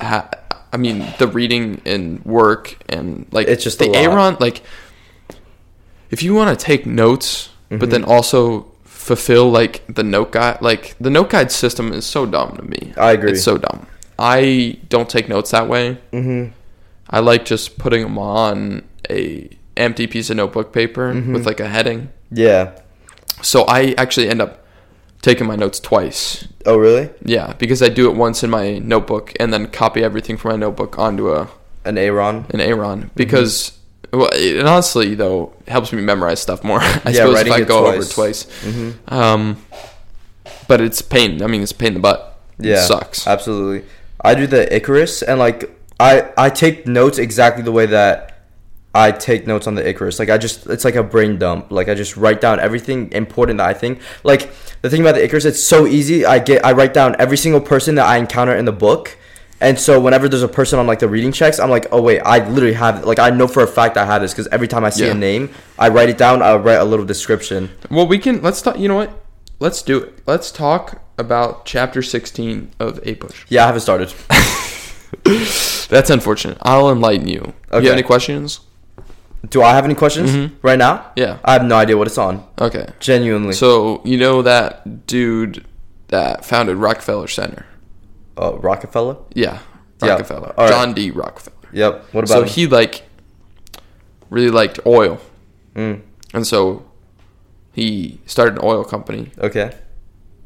[0.00, 0.28] ha-
[0.72, 4.60] i mean the reading and work and like It's just the aaron like
[6.10, 7.80] if you want to take notes Mm-hmm.
[7.80, 12.24] but then also fulfill like the note guide like the note guide system is so
[12.26, 13.32] dumb to me I agree.
[13.32, 13.86] it's so dumb
[14.18, 16.52] i don't take notes that way Mm-hmm.
[17.10, 21.32] i like just putting them on a empty piece of notebook paper Mm-hmm.
[21.34, 22.78] with like a heading Yeah.
[23.42, 24.64] so i actually end up
[25.20, 27.10] taking my notes twice Oh really?
[27.22, 30.56] yeah, because I do it once in my notebook and then copy everything from my
[30.56, 31.48] notebook onto a
[31.84, 32.46] An Aaron.
[32.54, 33.08] an Aaron Mm-hmm.
[33.16, 33.72] because
[34.14, 36.80] well, it honestly though helps me memorize stuff more.
[36.82, 38.10] I Yeah, suppose if I go over twice.
[38.10, 38.44] it twice.
[38.62, 39.14] Mm-hmm.
[39.14, 39.64] Um,
[40.68, 41.42] but it's pain.
[41.42, 42.38] I mean, it's pain in the butt.
[42.58, 42.74] Yeah.
[42.76, 43.26] it sucks.
[43.26, 43.86] Absolutely.
[44.22, 48.30] I do the Icarus and like I I take notes exactly the way that
[48.94, 50.18] I take notes on the Icarus.
[50.18, 51.70] Like I just it's like a brain dump.
[51.70, 54.00] Like I just write down everything important that I think.
[54.22, 54.50] Like
[54.82, 56.24] the thing about the Icarus, it's so easy.
[56.24, 59.18] I get I write down every single person that I encounter in the book.
[59.64, 62.20] And so whenever there's a person on like the reading checks, I'm like, oh wait,
[62.20, 64.84] I literally have like I know for a fact I have this because every time
[64.84, 65.12] I see Yeah.
[65.12, 65.48] a name,
[65.78, 66.42] I write it down.
[66.42, 67.70] I write a little description.
[67.90, 68.78] well, we can let's talk.
[68.78, 69.10] You know what?
[69.60, 70.20] Let's do it.
[70.26, 73.46] Let's talk about chapter sixteen of APUSH.
[73.48, 74.12] Yeah, I haven't started.
[75.88, 76.58] That's unfortunate.
[76.62, 77.40] I'll enlighten you.
[77.70, 78.60] Do you have any questions?
[79.48, 80.52] Do I have any questions Mhm.
[80.62, 81.06] right now?
[81.16, 81.38] Yeah.
[81.44, 82.44] I have no idea what it's on.
[82.60, 82.86] Okay.
[83.00, 83.52] Genuinely.
[83.52, 85.64] So you know that dude
[86.08, 87.66] that founded Rockefeller Center?
[88.36, 89.16] Uh, Rockefeller.
[89.34, 89.58] Yeah,
[90.02, 90.54] Yeah, Rockefeller.
[90.58, 90.70] all right.
[90.70, 91.10] John D.
[91.10, 91.56] Rockefeller.
[91.72, 92.04] Yep.
[92.12, 92.54] What So about him?
[92.54, 93.02] he like
[94.30, 95.20] really liked oil,
[95.76, 96.00] Mm,
[96.32, 96.84] and so
[97.72, 99.30] he started an oil company.
[99.38, 99.72] okay.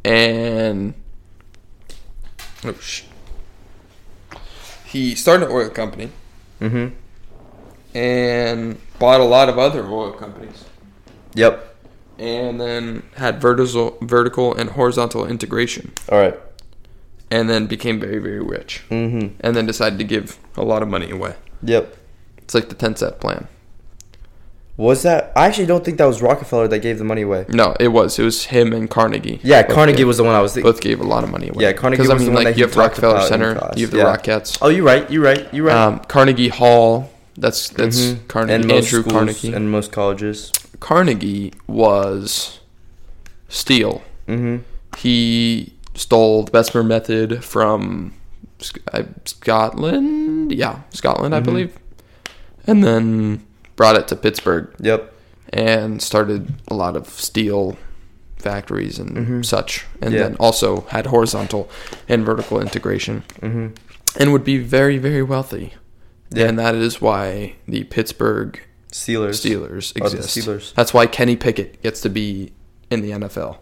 [0.04, 0.94] And
[2.64, 3.02] oh sh-
[4.86, 6.10] he started an oil company
[6.60, 6.94] Mm-hmm.
[7.94, 10.64] and bought a lot of other oil companies,
[11.34, 11.74] Yep.
[12.18, 16.38] and then had vertical, vertical and horizontal integration, All right.
[17.30, 19.36] And then became very, very rich, Mm-hmm.
[19.40, 21.34] and then decided to give a lot of money away.
[21.62, 21.94] Yep.
[22.38, 23.48] It's like the ten set plan.
[24.76, 25.32] Was that?
[25.34, 27.46] I actually don't think that was Rockefeller that gave the money away.
[27.48, 28.16] No, it was.
[28.16, 29.40] It was him and Carnegie.
[29.42, 30.70] Yeah, Carnegie gave- was the one I was thinking.
[30.70, 31.64] both gave a lot of money away.
[31.64, 34.16] Yeah, Carnegie was the one that he you have Rockefeller Center, you have the yeah.
[34.16, 35.10] Rockettes, Oh, you're right.
[35.10, 35.52] You're right.
[35.52, 35.76] You're right.
[35.76, 37.10] um, Carnegie Hall.
[37.36, 38.28] That's that's Mhm.
[38.28, 38.54] Carnegie.
[38.54, 39.52] and most Andrew schools Carnegie.
[39.52, 40.52] and most colleges.
[40.78, 42.60] Carnegie was
[43.48, 44.02] steel.
[44.28, 44.58] Mm-hmm.
[44.96, 48.14] He stole the Bessemer method from
[48.92, 50.52] uh, Scotland.
[50.52, 51.44] Yeah, Scotland, I Mhm.
[51.44, 51.78] believe,
[52.66, 53.42] and then
[53.76, 55.12] brought it to Pittsburgh Yep.
[55.52, 57.76] and started a lot of steel
[58.36, 59.44] factories and Mhm.
[59.44, 60.22] such, and Yeah.
[60.24, 61.68] then also had horizontal
[62.08, 63.66] and vertical integration, Mm-hmm.
[64.18, 65.74] and would be very, very wealthy.
[66.30, 66.46] Yeah.
[66.46, 68.60] And that is why the Pittsburgh
[68.92, 69.40] Steelers.
[69.40, 70.36] Steelers exist.
[70.36, 70.74] Steelers.
[70.74, 72.52] That's why Kenny Pickett gets to be
[72.90, 73.58] in the NFL.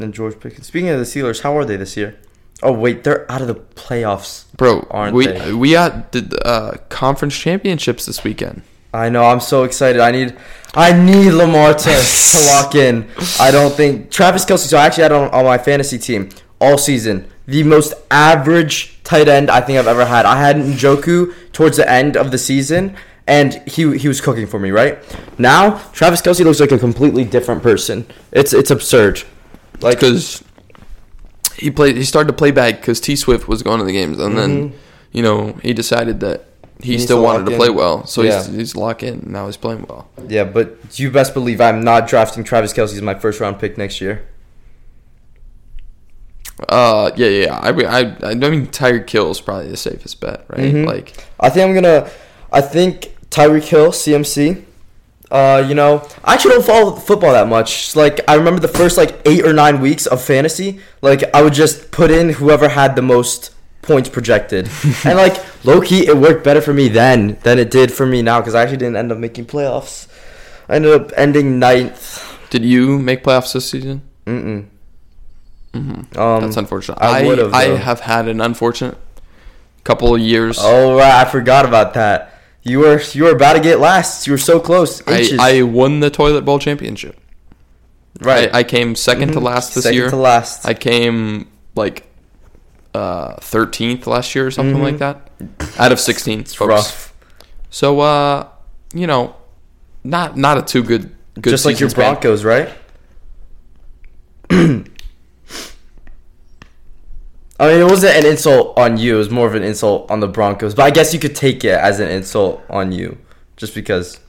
[0.00, 0.66] And George Pickens.
[0.66, 2.16] Speaking of the Steelers, how are they this year?
[2.62, 4.44] Oh wait, they're out of the playoffs.
[4.56, 5.52] Bro, Aren't we they?
[5.52, 8.62] we got the uh, conference championships this weekend.
[8.92, 9.24] I know.
[9.24, 10.00] I'm so excited.
[10.00, 10.36] I need,
[10.74, 13.08] I need Lamar to, to lock in.
[13.38, 14.66] I don't think Travis Kelce.
[14.66, 16.30] So I actually had on, on my fantasy team
[16.60, 20.26] all season the most average tight end I think I've ever had.
[20.26, 22.94] I had Njoku towards the end of the season,
[23.26, 24.70] and he he was cooking for me.
[24.70, 24.98] Right
[25.38, 28.06] now, Travis Kelce looks like a completely different person.
[28.32, 29.22] It's it's absurd.
[29.80, 30.42] Like because
[31.56, 31.96] he played.
[31.96, 34.70] He started to play bad because T Swift was going to the games, and then
[34.70, 34.72] Mhm.
[35.12, 36.44] you know he decided that
[36.80, 38.38] he, needs still wanted to play well, so Yeah.
[38.44, 39.24] he's he's locked in.
[39.26, 40.08] Now he's playing well.
[40.28, 43.76] yeah, but you best believe I'm not drafting Travis Kelce as my first round pick
[43.78, 44.22] next year.
[46.68, 47.44] Uh, yeah, yeah.
[47.44, 47.58] yeah.
[47.58, 50.74] I, I, I mean, Tyreek Hill is probably the safest bet, right?
[50.74, 50.86] Mhm.
[50.86, 52.10] Like, I think I'm gonna.
[52.52, 54.64] I think Tyreek Hill, CMC.
[55.30, 57.94] Uh, you know, I actually don't follow football that much.
[57.94, 60.80] Like I remember the first like eight or nine weeks of fantasy.
[61.02, 63.52] Like I would just put in whoever had the most
[63.82, 64.70] points projected,
[65.04, 68.22] and like low key, it worked better for me then than it did for me
[68.22, 70.08] now because I actually didn't end up making playoffs.
[70.68, 72.24] I ended up ending ninth.
[72.50, 74.02] did you make playoffs this season?
[74.26, 74.66] Mm
[75.74, 76.42] hmm um.
[76.42, 76.98] That's unfortunate.
[77.00, 78.96] I I I have had an unfortunate
[79.84, 80.58] couple of years.
[80.60, 82.37] Oh right, I forgot about that.
[82.62, 84.26] You were you were about to get last.
[84.26, 85.00] You were so close.
[85.06, 85.38] I, Inches.
[85.38, 87.16] I won the toilet bowl championship.
[88.20, 88.52] right.
[88.54, 89.42] I, I came 2nd to Mhm.
[89.42, 90.10] last this Second year.
[90.10, 90.66] to last.
[90.66, 92.04] I came like
[92.94, 94.82] uh 13th last year or something Mhm.
[94.82, 95.30] like that.
[95.78, 96.40] Out of 16.
[96.40, 96.68] it's folks.
[96.68, 97.12] rough.
[97.70, 98.46] So uh
[98.92, 99.36] you know,
[100.04, 102.14] not not a too good good Just like your span.
[102.14, 102.68] Broncos, right?
[107.60, 109.16] I mean, it wasn't an insult on you.
[109.16, 110.74] It was more of an insult on the Broncos.
[110.74, 113.18] But I guess you could take it as an insult on you,
[113.56, 114.20] just because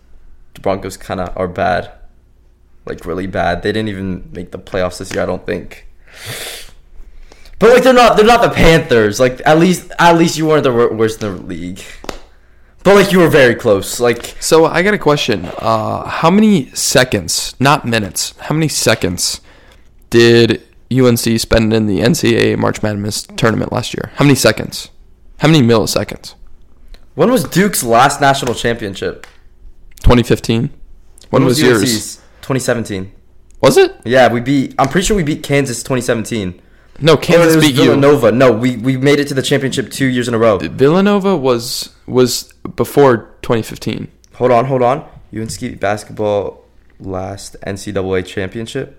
[0.56, 1.92] the Broncos kind of are bad,
[2.86, 3.62] like really bad.
[3.62, 5.22] They didn't even make the playoffs this year.
[5.22, 5.88] I don't think.
[7.60, 9.20] But like they're not they're not the Panthers.
[9.20, 11.84] Like at least at least you weren't the worst in the league.
[12.84, 14.00] But like you were very close.
[14.00, 15.46] Like So I got a question.
[15.58, 19.42] Uh how many seconds, not minutes, how many seconds
[20.10, 24.12] did UNC spend in the NCAA March Madness tournament last year?
[24.16, 24.90] How many seconds?
[25.40, 26.36] How many milliseconds?
[27.16, 29.28] when was Duke's last national championship?
[29.98, 30.70] 2015.
[31.30, 31.82] When, was, yours?
[31.82, 32.16] UNC's?
[32.42, 33.12] 2017.
[33.62, 33.94] Was it?
[34.06, 34.74] Yeah, we beat.
[34.80, 36.62] I'm pretty sure we beat Kansas 2017.
[37.02, 37.84] No, Kansas oh, was beat you.
[37.84, 38.32] Villanova.
[38.32, 40.58] No, we we made it to the championship two years in a row.
[40.60, 44.10] Villanova was was before 2015.
[44.36, 45.08] Hold on, hold on.
[45.36, 46.66] UNC basketball
[47.00, 48.99] last NCAA championship.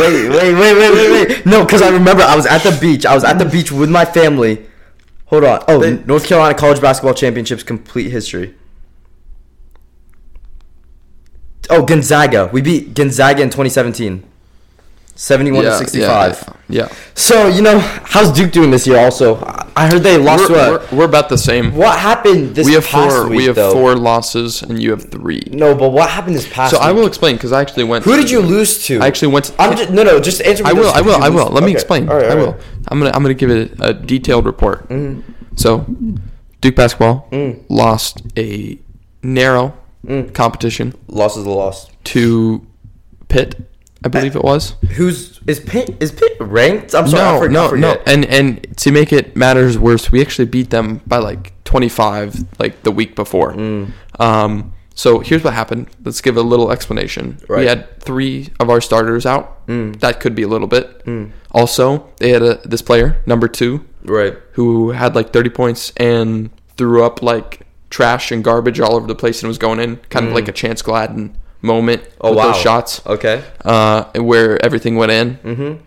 [0.00, 1.46] Wait, wait, wait, wait, wait, wait.
[1.46, 3.04] No, because I remember I was at the beach.
[3.06, 4.66] I was at the beach with my family.
[5.26, 5.64] Hold on.
[5.68, 8.54] Oh, They- North Carolina College Basketball Championships complete history.
[11.68, 12.50] Oh, Gonzaga.
[12.52, 14.24] We beat Gonzaga in 2017.
[15.20, 16.44] 71 to 65.
[16.70, 16.86] Yeah.
[16.86, 16.94] yeah.
[17.14, 19.36] So, you know, how's Duke doing this year also?
[19.76, 20.70] I- heard they lost We're, to a.
[20.92, 21.74] we're, we're about the same.
[21.74, 23.28] What happened this we have past four.
[23.28, 23.72] week, we have though?
[23.72, 25.42] four losses, and you have three.
[25.50, 28.04] No, but what happened this past So I will explain because I actually went.
[28.06, 28.98] Who did you lose to?
[29.00, 29.46] I actually went.
[29.46, 30.90] To, I'm just, no, no, just answer me I will.
[30.90, 31.22] I will.
[31.22, 31.46] I will.
[31.48, 32.08] Let me explain.
[32.08, 32.52] All right, I will.
[32.52, 32.60] right.
[32.88, 33.10] I'm gonna.
[33.14, 34.88] I'm gonna give it a, a detailed report.
[34.88, 35.20] Mm-hmm.
[35.56, 35.84] So,
[36.62, 37.62] Duke basketball Mm.
[37.68, 38.78] lost a
[39.22, 39.74] narrow
[40.06, 40.32] Mm.
[40.32, 41.90] competition Loss is a loss.
[42.04, 42.66] to
[43.28, 43.69] Pitt,
[44.04, 44.76] I believe it was.
[44.96, 45.96] Who's is Pitt?
[46.00, 46.94] Is Pitt ranked?
[46.94, 47.90] I'm sorry, I no, I no, no.
[47.94, 48.08] forget.
[48.08, 52.82] And and to make it matters worse, we actually beat them by like 25, like
[52.82, 53.52] the week before.
[53.52, 53.92] Mm.
[54.18, 54.72] Um.
[54.94, 55.88] So here's what happened.
[56.04, 57.38] Let's give a little explanation.
[57.48, 57.60] Right.
[57.60, 59.66] We had three of our starters out.
[59.66, 59.98] Mm.
[60.00, 61.02] That could be a little bit.
[61.52, 64.36] Also, they had a this player number two Right.
[64.52, 69.14] who had like 30 points and threw up like trash and garbage all over the
[69.14, 72.02] place and was going in, kind of like a Chance Gladden moment.
[72.20, 72.52] Oh with wow.
[72.52, 73.42] those shots, Okay.
[73.64, 75.82] uh, where everything went in, Mm-hmm.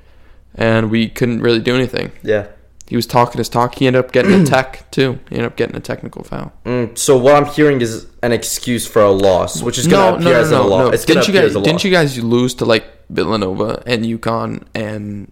[0.55, 2.11] and we couldn't really do anything.
[2.23, 2.47] Yeah.
[2.85, 3.75] He was talking his talk.
[3.75, 5.19] He ended up getting a tech too.
[5.29, 6.51] He ended up getting a technical foul.
[6.65, 10.35] Mm, so what I'm hearing is an excuse for a loss, which is gonna appear
[10.37, 10.93] as a loss.
[10.93, 11.49] It's gonna Didn't you guys?
[11.51, 15.31] as a Didn't you guys lose to like Villanova and UConn and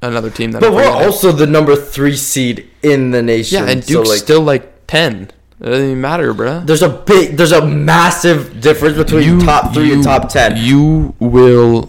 [0.00, 0.60] another team that?
[0.62, 3.64] But we're also the number three seed in the nation.
[3.64, 5.30] yeah, and so, Duke's like, still like ten.
[5.62, 6.66] It doesn't even matter, bruh.
[6.66, 10.56] There's a big, there's a massive difference between top three and top ten.
[10.56, 11.88] You will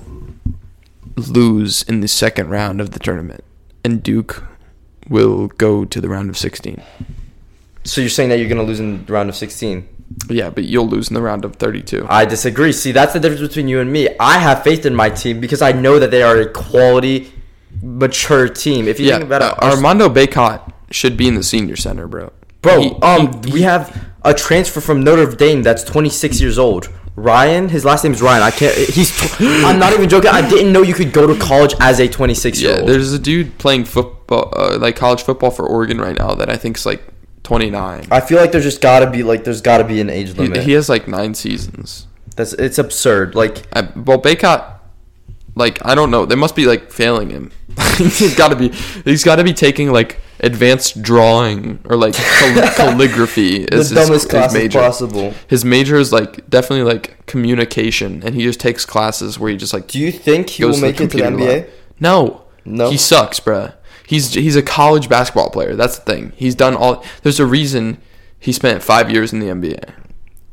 [1.16, 3.44] lose in the second round of the tournament,
[3.84, 4.44] and Duke
[5.10, 6.82] will go to the round of 16.
[7.84, 9.88] so you're saying that you're gonna lose in the round of 16?
[10.30, 12.06] Yeah, but you'll lose in the round of 32.
[12.08, 12.72] I disagree.
[12.72, 14.08] See, that's the difference between you and me.
[14.20, 17.34] I have faith in my team because I know that they are a quality,
[17.82, 18.88] mature team.
[18.88, 22.08] If you yeah, think about it, uh, Armando Bacot should be in the senior center,
[22.08, 22.32] bro.
[22.64, 23.96] Bro, He- um, he- we have
[24.26, 26.90] a transfer from Notre Dame that's 26 years old.
[27.16, 28.42] Ryan, his last name is Ryan.
[28.42, 28.74] I can't.
[28.76, 29.12] He's.
[29.16, 30.32] Tw- I'm not even joking.
[30.32, 32.90] I didn't know you could go to college as a 26 year yeah, old.
[32.90, 36.56] there's a dude playing football, uh, like college football for Oregon right now that I
[36.58, 37.04] think's like
[37.44, 38.08] 29.
[38.10, 40.64] I feel like there's just gotta be like there's gotta be an age He, limit.
[40.64, 42.08] he has like nine seasons.
[42.36, 43.36] That's it's absurd.
[43.36, 44.80] Like I, well, Bacot,
[45.56, 47.52] like I don't know, they must be like failing him.
[47.98, 48.70] he's got to be,
[49.06, 53.64] he's got to be taking like advanced drawing or like cal- calligraphy.
[53.64, 54.80] Is his, dumbest his class major.
[54.80, 55.34] possible.
[55.48, 59.74] His major is like definitely like communication, and he just takes classes where he just
[59.74, 61.48] like Do you think he will make it to the NBA?
[61.62, 61.70] lab.
[62.00, 62.90] No, No?
[62.92, 63.74] he sucks, bruh.
[64.06, 65.76] He's he's a college basketball player.
[65.76, 66.34] That's the thing.
[66.36, 67.04] He's done all.
[67.24, 68.00] There's a reason
[68.38, 69.94] he spent five years in the NBA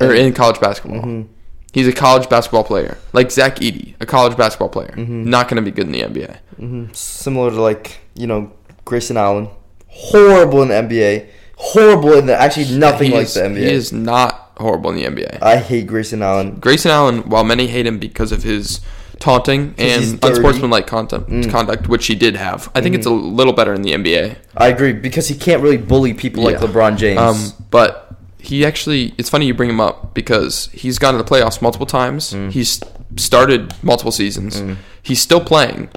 [0.00, 1.00] or in college basketball.
[1.02, 1.32] Mm-hmm.
[1.72, 4.94] He's a college basketball player, like Zach Edey, a college basketball player.
[4.96, 5.28] Mm-hmm.
[5.28, 6.94] Not going to be good in the NBA.
[6.96, 8.52] Similar to like you know
[8.84, 9.48] Grayson Allen,
[9.90, 11.26] horrible in the NBA,
[11.56, 13.58] horrible in the actually nothing like is- the NBA.
[13.58, 15.38] He is not horrible in the NBA.
[15.42, 16.56] I hate Grayson Allen.
[16.60, 18.80] Grayson Allen, while many hate him because of his
[19.18, 20.16] taunting and dirty.
[20.16, 20.28] Mm.
[20.28, 24.36] unsportsmanlike conduct, which he did have, I think it's a little better in the NBA.
[24.56, 27.18] I agree because he can't really bully people like LeBron James.
[27.18, 31.28] Um, but he actually it's funny you bring him up because he's gone to the
[31.28, 32.32] playoffs multiple times.
[32.32, 32.50] Mm.
[32.50, 32.80] He's
[33.16, 34.62] started multiple seasons.
[35.02, 35.88] He's still playing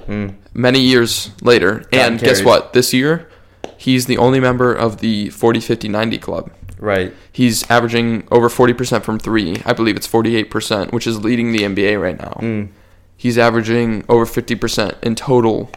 [0.54, 1.86] many years later.
[1.92, 2.74] And guess what?
[2.74, 3.30] This year,
[3.84, 6.52] he's the only member of the 40 50 90 club.
[6.80, 7.14] Right.
[7.32, 9.62] He's averaging over 40% from 3.
[9.66, 12.38] I believe it's 48%, which is leading the NBA right now.
[12.42, 12.70] Mm.
[13.16, 15.70] He's averaging over 50% in total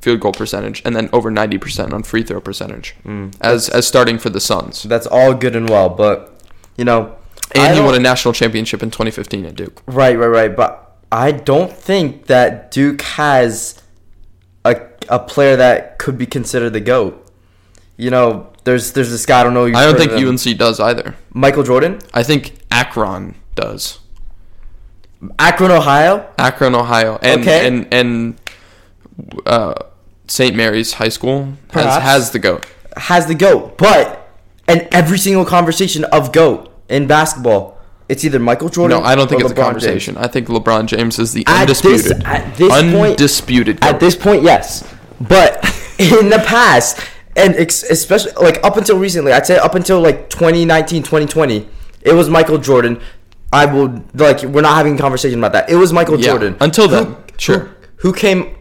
[0.00, 3.34] field goal percentage and then over 90% on free throw percentage Mm.
[3.40, 4.82] as as starting for the Suns.
[4.84, 6.40] That's all good and well, but
[6.76, 7.14] you know,
[7.54, 9.82] And he won a national championship in 2015 at Duke.
[9.86, 10.56] Right, right, right.
[10.56, 13.80] But I don't think that Duke has
[14.64, 14.74] a
[15.08, 17.21] a player that could be considered the goat.
[18.02, 19.66] You know, there's there's this guy I don't know.
[19.66, 20.12] I don't think.
[20.12, 21.14] UNC does either.
[21.32, 23.98] Michael Jordan, I think Akron does.
[25.38, 26.26] Akron, Ohio.
[26.38, 27.66] Akron, Ohio, and Okay.
[27.66, 28.40] and and
[29.46, 29.74] uh,
[30.26, 30.56] St.
[30.56, 32.02] Mary's High School has Perhaps.
[32.04, 32.66] has the goat.
[32.96, 34.28] has the GOAT, but
[34.68, 37.78] in every single conversation of GOAT in basketball,
[38.08, 40.16] it's either Michael Jordan No, I don't think it's a LeBron conversation.
[40.16, 43.80] I think LeBron James is the At this- undisputed, at this point- undisputed.
[43.80, 43.92] James.
[43.94, 44.82] At this point, yes.
[45.20, 45.62] But
[46.00, 46.98] in the past,
[47.36, 51.68] and ex- especially like up until recently, I'd say up until like 2019, 2020,
[52.02, 53.00] it was Michael Jordan.
[53.52, 55.70] I will like we're not having a conversation about that.
[55.70, 56.56] It was Michael Yeah, Jordan.
[56.60, 57.58] until Who- then, sure.
[57.58, 58.54] Who, who came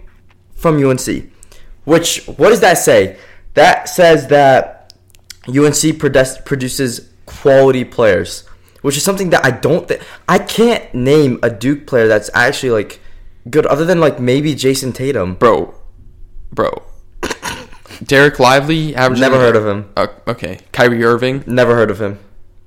[0.55, 1.31] from UNC?
[1.85, 3.17] Which what does that say?
[3.55, 4.93] That says that
[5.47, 8.43] UNC produce, produces quality players,
[8.81, 12.71] which is something that I don't think I can't name a Duke player that's actually
[12.71, 12.99] like
[13.49, 15.33] good other than like maybe Jayson Tatum.
[15.35, 15.73] bro,
[16.53, 16.83] bro.
[18.03, 19.89] Dereck Lively, Never heard of him.
[19.95, 22.19] Uh, okay, Kyrie Irving, Never heard of him.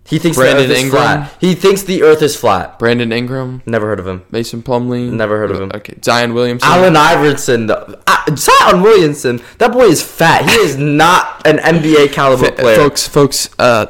[0.07, 1.03] He thinks Brandon the earth is Ingram?
[1.03, 1.37] flat.
[1.41, 2.79] He thinks the earth is flat.
[2.79, 4.25] Brandon Ingram, Never heard of him.
[4.31, 5.11] Mason Plumlee.
[5.11, 5.71] Never heard of him.
[5.75, 6.69] Okay, Zion Williamson.
[6.69, 7.71] Allen Iverson.
[7.71, 7.97] Uh,
[8.37, 10.49] Zion Williamson, that boy is fat.
[10.49, 12.77] He is not an NBA caliber player.
[12.77, 13.87] Folks, folks, uh,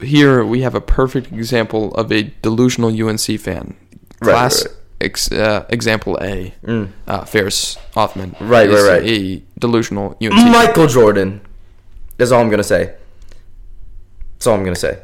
[0.00, 3.76] here we have a perfect example of a delusional UNC fan.
[4.20, 4.66] Right, right.
[5.00, 6.54] Ex, uh, example A,
[7.06, 8.32] uh, Faris Othman.
[8.32, 8.48] Mm.
[8.48, 9.10] Right, is right, right.
[9.10, 10.32] A delusional UNC.
[10.32, 11.40] Michael Jordan.
[12.16, 12.94] That's all I'm gonna say.
[14.34, 15.00] That's all I'm gonna say.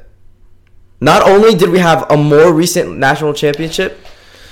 [1.01, 3.99] Not only did we have a more recent national championship,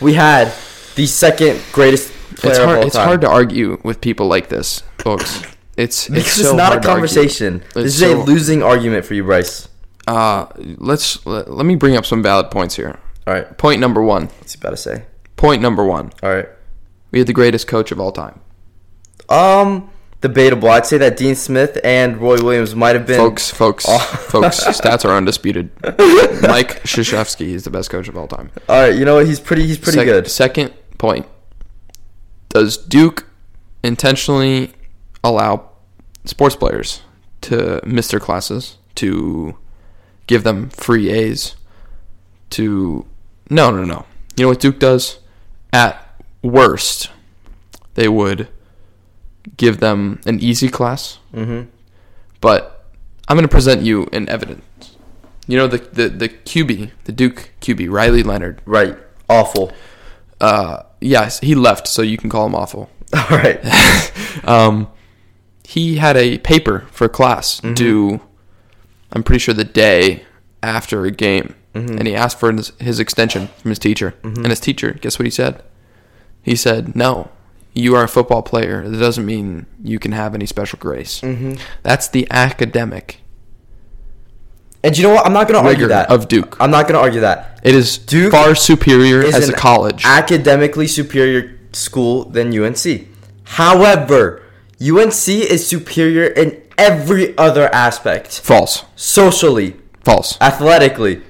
[0.01, 0.53] we had
[0.97, 2.87] the second greatest player It's hard.
[2.87, 5.43] It's hard to argue with people like this, folks.
[5.79, 7.63] It's it's, it's, not a conversation.
[7.73, 9.69] This is so- a losing argument for you, Bryce.
[10.09, 12.99] Uh, let's let, let me bring up some valid points here.
[13.29, 14.27] All right, Point number one.
[14.27, 15.05] what's he about to say?
[15.39, 16.13] Point number one.
[16.23, 16.49] All right.
[17.11, 18.39] We had the greatest coach of all time,
[19.31, 19.89] Um,
[20.21, 20.69] debatable.
[20.69, 23.17] I'd say that Dean Smith and Roy Williams might have been.
[23.17, 23.51] folks.
[23.51, 24.61] Folks, folks.
[24.65, 25.71] Stats are undisputed.
[26.43, 28.51] Mike Krzyzewski is the best coach of all time.
[28.69, 29.27] All right, you know what?
[29.27, 29.67] He's pretty.
[29.67, 30.29] He's pretty Sec- good.
[30.29, 31.25] Second point:
[32.51, 33.27] Does Duke
[33.83, 34.73] intentionally
[35.25, 35.71] allow
[36.27, 37.01] sports players
[37.43, 39.57] to miss their classes, to
[40.27, 41.57] give them free A's,
[42.51, 43.07] to
[43.49, 44.05] no, no, no.
[44.37, 45.21] You know what Duke does?
[45.73, 47.11] At worst,
[47.95, 48.49] they would
[49.57, 51.69] give them an easy class, Mm-hmm.
[52.41, 52.87] but
[53.29, 54.65] I'm going to present you an evidence.
[55.47, 58.61] You know the the the QB, the Duke QB, Riley Leonard.
[58.67, 58.97] Right.
[59.31, 59.73] Awful.
[60.41, 62.91] Uh, yes, he left, so you can call him awful.
[63.15, 63.61] All right.
[64.45, 64.89] Um,
[65.65, 68.21] he had a paper for class due.
[69.13, 70.23] I'm pretty sure the day
[70.63, 74.15] after a game, and he asked for his, his extension from his teacher.
[74.23, 74.39] Mm-hmm.
[74.39, 75.63] And his teacher, guess what he said?
[76.43, 77.31] He said, "No,
[77.75, 78.89] you are a football player.
[78.89, 81.21] That doesn't mean you can have any special grace.
[81.21, 81.55] Mm-hmm.
[81.83, 83.21] That's the academic
[84.83, 85.27] And you know what?
[85.27, 86.11] I'm not gonna argue that.
[86.11, 86.57] of Duke.
[86.61, 87.61] I'm not gonna argue that.
[87.63, 90.05] It is Duke far superior as a college.
[90.05, 93.07] academically superior school than UNC.
[93.45, 94.43] However,
[94.81, 98.41] UNC is superior in every other aspect.
[98.41, 98.85] False.
[98.97, 100.39] Socially, False.
[100.41, 101.23] athletically.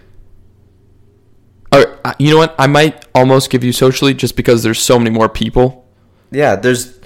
[1.73, 2.55] Or, you know what?
[2.59, 5.87] I might almost give you socially just because there's so many more people.
[6.31, 6.99] Yeah, there's.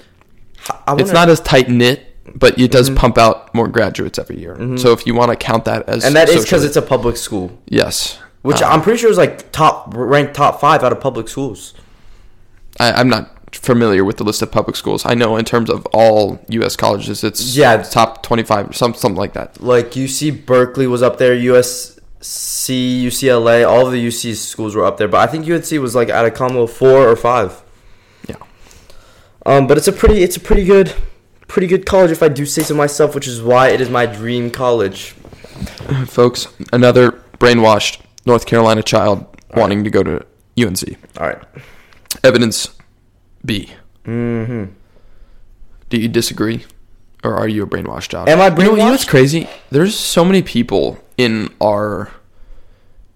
[0.87, 2.05] I It's not as tight knit,
[2.35, 4.55] but it does pump out more graduates every year.
[4.77, 7.17] So if you want to count that as and that is because it's a public
[7.17, 11.01] school, yes, which Uh, I'm pretty sure is like top ranked top five out of
[11.01, 11.73] public schools.
[12.79, 15.05] I, I'm not familiar with the list of public schools.
[15.05, 16.75] I know in terms of all U.S.
[16.75, 17.77] colleges, it's Yeah.
[17.83, 19.61] top 25, some something like that.
[19.61, 21.35] Like UC Berkeley was up there,
[22.23, 25.93] USC, UCLA, all of the UC schools were up there, but I think UNC was
[25.93, 27.61] like at a combo four or five.
[28.27, 28.37] Yeah.
[29.45, 30.93] Um, but it's a pretty, it's a pretty good,
[31.47, 34.05] pretty good college if I do say so myself, which is why it is my
[34.05, 35.11] dream college.
[36.07, 40.25] Folks, another brainwashed North Carolina child wanting to go to
[40.57, 40.97] UNC.
[41.17, 41.43] All right.
[42.23, 42.73] Evidence
[43.43, 43.73] B.
[44.05, 44.71] Mm-hmm.
[45.89, 46.65] Do you disagree,
[47.23, 48.29] or are you a brainwashed child?
[48.29, 49.49] Am I You know, you know what's crazy?
[49.69, 52.11] There's so many people in our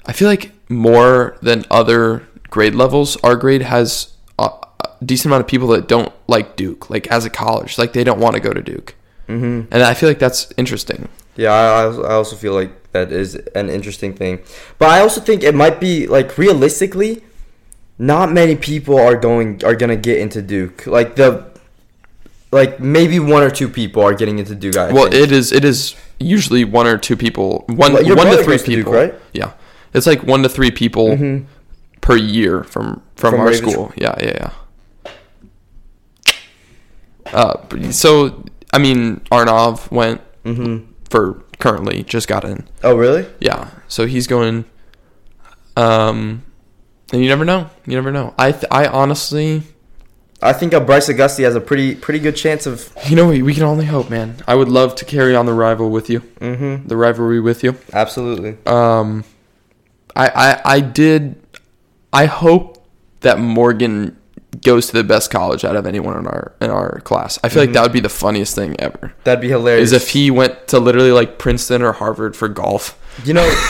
[0.05, 5.41] I feel like more than other grade levels, our grade has a, a decent amount
[5.41, 8.39] of people that don't like Duke, like as a college, like they don't want to
[8.39, 8.95] go to Duke,
[9.27, 9.71] mm-hmm.
[9.71, 11.09] and I feel like that's interesting.
[11.35, 14.39] Yeah, I, I also feel like that is an interesting thing,
[14.79, 17.23] but I also think it might be like realistically,
[17.99, 20.87] not many people are going are gonna get into Duke.
[20.87, 21.51] Like the,
[22.51, 24.77] like maybe one or two people are getting into Duke.
[24.77, 25.15] I well, think.
[25.15, 28.63] it is it is usually one or two people, one Well, one to three goes
[28.63, 29.13] to Duke, people, right?
[29.33, 29.51] Yeah,
[29.93, 31.45] it's like one to three people Mhm.
[32.01, 33.91] per year from from, From our Ravens- school.
[33.97, 34.51] Yeah, yeah,
[35.05, 35.11] yeah.
[37.33, 38.43] Uh, so
[38.73, 40.85] I mean, Arnov went Mhm.
[41.09, 42.65] for currently just got in.
[42.83, 43.25] Oh really?
[43.39, 44.65] Yeah, so he's going.
[45.75, 46.43] Um,
[47.11, 47.69] and you never know.
[47.85, 48.33] You never know.
[48.37, 49.63] I th- I honestly,
[50.41, 52.91] I think uh, Bryce Auguste has a pretty pretty good chance of.
[53.07, 54.35] you know, we, we can only hope, man.
[54.47, 56.87] I would love to carry on the rival with you, Mm-hmm.
[56.87, 57.75] the rivalry with you.
[57.93, 58.57] Absolutely.
[58.65, 59.23] Um,
[60.15, 61.35] I, I I did.
[62.13, 62.85] I hope
[63.21, 64.15] that Morgan
[64.63, 67.37] goes to the best college out of anyone in our in our class.
[67.43, 69.13] I feel like that would be the funniest thing ever.
[69.23, 69.91] That'd be hilarious.
[69.91, 72.97] Is if he went to literally like Princeton or Harvard for golf.
[73.25, 73.49] You know,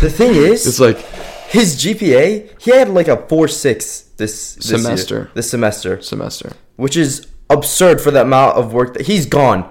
[0.00, 1.04] the thing is, It's like
[1.48, 5.30] his GPA, he had like a four six this, this year- Semester.
[5.34, 6.52] this semester, semester.
[6.76, 9.70] which is absurd for the amount of work that he's gone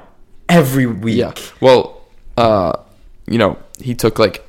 [0.50, 1.18] every week.
[1.18, 1.34] Yeah.
[1.62, 2.02] Well,
[2.36, 2.74] uh,
[3.28, 4.44] you know, he took like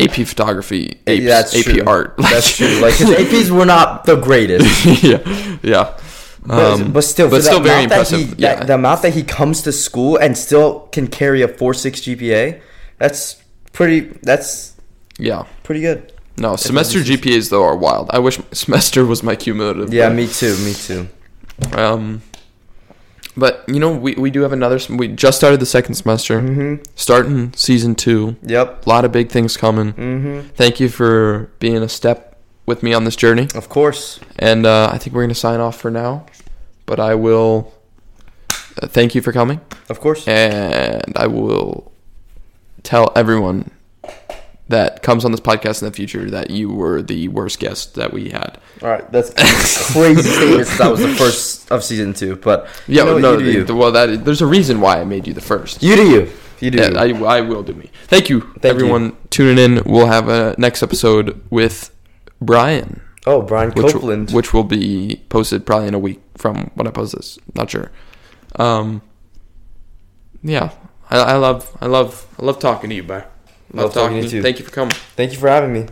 [0.00, 1.84] AP photography, AP, Yeah, that's AP true.
[1.86, 2.14] art.
[2.18, 2.80] That's true.
[2.80, 5.96] Like his APs were not the greatest, yeah, yeah.
[6.46, 8.20] but, Um, but still, but still very impressive.
[8.20, 11.48] He, yeah, that, the amount that he comes to school and still can carry a
[11.48, 12.60] four six GPA,
[12.98, 13.36] that's
[13.72, 14.00] pretty.
[14.22, 14.74] That's
[15.18, 15.44] yeah.
[15.64, 16.12] pretty good.
[16.38, 18.10] No, semester GPAs though are wild.
[18.10, 19.92] I wish semester was my cumulative.
[19.92, 20.56] Yeah, but- me too.
[20.64, 21.08] Me too.
[21.72, 22.22] Um,
[23.36, 24.78] but you know, we we do have another.
[24.90, 26.82] We just started the second semester, Mm-hmm.
[26.94, 28.36] starting season two.
[28.42, 28.86] Yep.
[28.86, 29.92] A lot of big things coming.
[29.92, 30.48] Mm-hmm.
[30.54, 32.36] Thank you for being a step
[32.66, 33.48] with me on this journey.
[33.54, 34.20] Of course.
[34.38, 36.26] And uh, I think we're gonna sign off for now.
[36.86, 37.72] But I will.
[38.80, 40.26] Uh, thank you for coming, Of course.
[40.28, 41.90] and I will
[42.84, 43.70] tell everyone
[44.68, 48.12] that comes on this podcast in the future that you were the worst guest that
[48.12, 48.58] we had.
[48.82, 49.32] All right, that's
[49.92, 50.68] crazy statement.
[50.78, 53.64] That was the first of season two, but Yeah, you know, no, you you.
[53.64, 55.82] the- well, that there's a reason why I made you the first.
[55.82, 56.30] You do you.
[56.60, 56.78] You do.
[56.78, 57.24] Yeah, you.
[57.24, 57.88] I, I will do me.
[58.08, 58.54] Thank you, you.
[58.62, 59.82] everyone, tuning in.
[59.86, 61.90] We'll have a next episode with
[62.40, 64.32] Brian, oh, Brian which, Copeland.
[64.32, 67.38] which will be posted probably in a week from when I post this.
[67.54, 67.90] Not sure.
[68.56, 69.02] Um,
[70.42, 70.72] yeah,
[71.10, 73.26] I, I love, I love, I love talking to you, Bar.
[73.72, 74.30] Love, Love talking to you.
[74.30, 74.42] too.
[74.42, 74.94] Thank you for coming.
[75.16, 75.86] Thank you for having me.